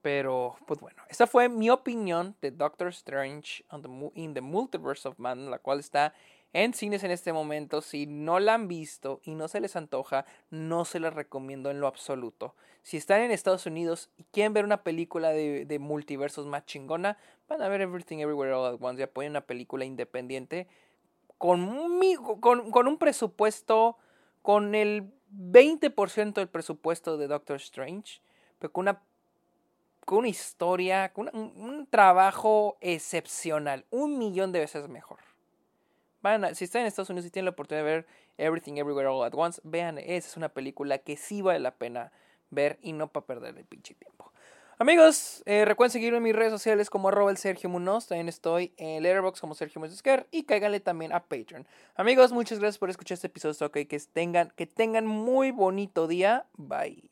Pero, 0.00 0.56
pues 0.66 0.80
bueno, 0.80 1.02
esa 1.08 1.26
fue 1.26 1.48
mi 1.48 1.70
opinión 1.70 2.36
de 2.40 2.52
Doctor 2.52 2.88
Strange 2.88 3.64
in 4.14 4.34
the 4.34 4.40
Multiverse 4.40 5.08
of 5.08 5.18
Man, 5.18 5.50
la 5.50 5.58
cual 5.58 5.80
está 5.80 6.14
en 6.52 6.72
cines 6.72 7.04
en 7.04 7.10
este 7.10 7.32
momento. 7.32 7.80
Si 7.82 8.06
no 8.06 8.38
la 8.38 8.54
han 8.54 8.68
visto 8.68 9.20
y 9.24 9.34
no 9.34 9.48
se 9.48 9.60
les 9.60 9.76
antoja, 9.76 10.24
no 10.50 10.84
se 10.84 11.00
la 11.00 11.10
recomiendo 11.10 11.70
en 11.70 11.80
lo 11.80 11.86
absoluto. 11.86 12.54
Si 12.82 12.96
están 12.96 13.22
en 13.22 13.30
Estados 13.30 13.66
Unidos 13.66 14.10
y 14.16 14.24
quieren 14.24 14.52
ver 14.54 14.64
una 14.64 14.82
película 14.82 15.30
de, 15.30 15.78
multiversos 15.80 16.46
más 16.46 16.64
chingona, 16.64 17.18
van 17.48 17.62
a 17.62 17.68
ver 17.68 17.80
Everything 17.80 18.18
Everywhere 18.18 18.52
All 18.52 18.74
at 18.74 18.78
Once. 18.80 19.00
Ya 19.00 19.10
ponen 19.10 19.32
una 19.32 19.42
película 19.42 19.84
independiente 19.84 20.68
con, 21.36 22.00
con, 22.40 22.70
con 22.70 22.88
un 22.88 22.98
presupuesto, 22.98 23.98
con 24.42 24.74
el 24.74 25.12
20% 25.32 26.32
del 26.34 26.48
presupuesto 26.48 27.18
de 27.18 27.26
Doctor 27.26 27.56
Strange, 27.56 28.20
pero 28.58 28.72
con 28.72 28.82
una, 28.82 29.02
con 30.08 30.20
una 30.20 30.28
historia, 30.28 31.12
con 31.12 31.28
un, 31.34 31.86
trabajo 31.90 32.78
excepcional, 32.80 33.84
un 33.90 34.18
millón 34.18 34.52
de 34.52 34.60
veces 34.60 34.88
mejor. 34.88 35.18
Van 36.22 36.54
si 36.54 36.64
están 36.64 36.80
en 36.80 36.86
Estados 36.86 37.10
Unidos 37.10 37.26
y 37.26 37.30
tienen 37.30 37.44
la 37.44 37.50
oportunidad 37.50 37.84
de 37.84 37.90
ver 37.90 38.06
Everything 38.38 38.78
Everywhere 38.78 39.06
All 39.06 39.26
at 39.26 39.34
Once, 39.34 39.60
vean, 39.64 39.98
esa 39.98 40.28
es 40.28 40.36
una 40.38 40.48
película 40.48 40.96
que 40.96 41.18
sí 41.18 41.42
vale 41.42 41.60
la 41.60 41.72
pena 41.72 42.10
ver 42.48 42.78
y 42.80 42.94
no 42.94 43.08
para 43.08 43.26
perder 43.26 43.58
el 43.58 43.66
pinche 43.66 43.92
tiempo. 43.96 44.32
Amigos, 44.78 45.42
eh, 45.44 45.66
recuerden 45.66 45.92
seguirme 45.92 46.16
en 46.16 46.22
mis 46.22 46.34
redes 46.34 46.52
sociales 46.52 46.88
como 46.88 47.08
arroba 47.08 47.30
el 47.30 47.36
Sergio 47.36 47.68
Munoz. 47.68 48.06
También 48.06 48.30
estoy 48.30 48.72
en 48.78 49.02
Letterboxd 49.02 49.42
como 49.42 49.54
Sergio 49.54 49.78
Munoz 49.78 50.02
y 50.30 50.44
cáiganle 50.44 50.80
también 50.80 51.12
a 51.12 51.20
Patreon. 51.20 51.66
Amigos, 51.96 52.32
muchas 52.32 52.60
gracias 52.60 52.78
por 52.78 52.88
escuchar 52.88 53.16
este 53.16 53.26
episodio. 53.26 53.66
Ok, 53.66 53.86
que 53.86 54.00
tengan, 54.10 54.54
que 54.56 54.66
tengan 54.66 55.04
muy 55.04 55.50
bonito 55.50 56.06
día. 56.06 56.46
Bye. 56.56 57.07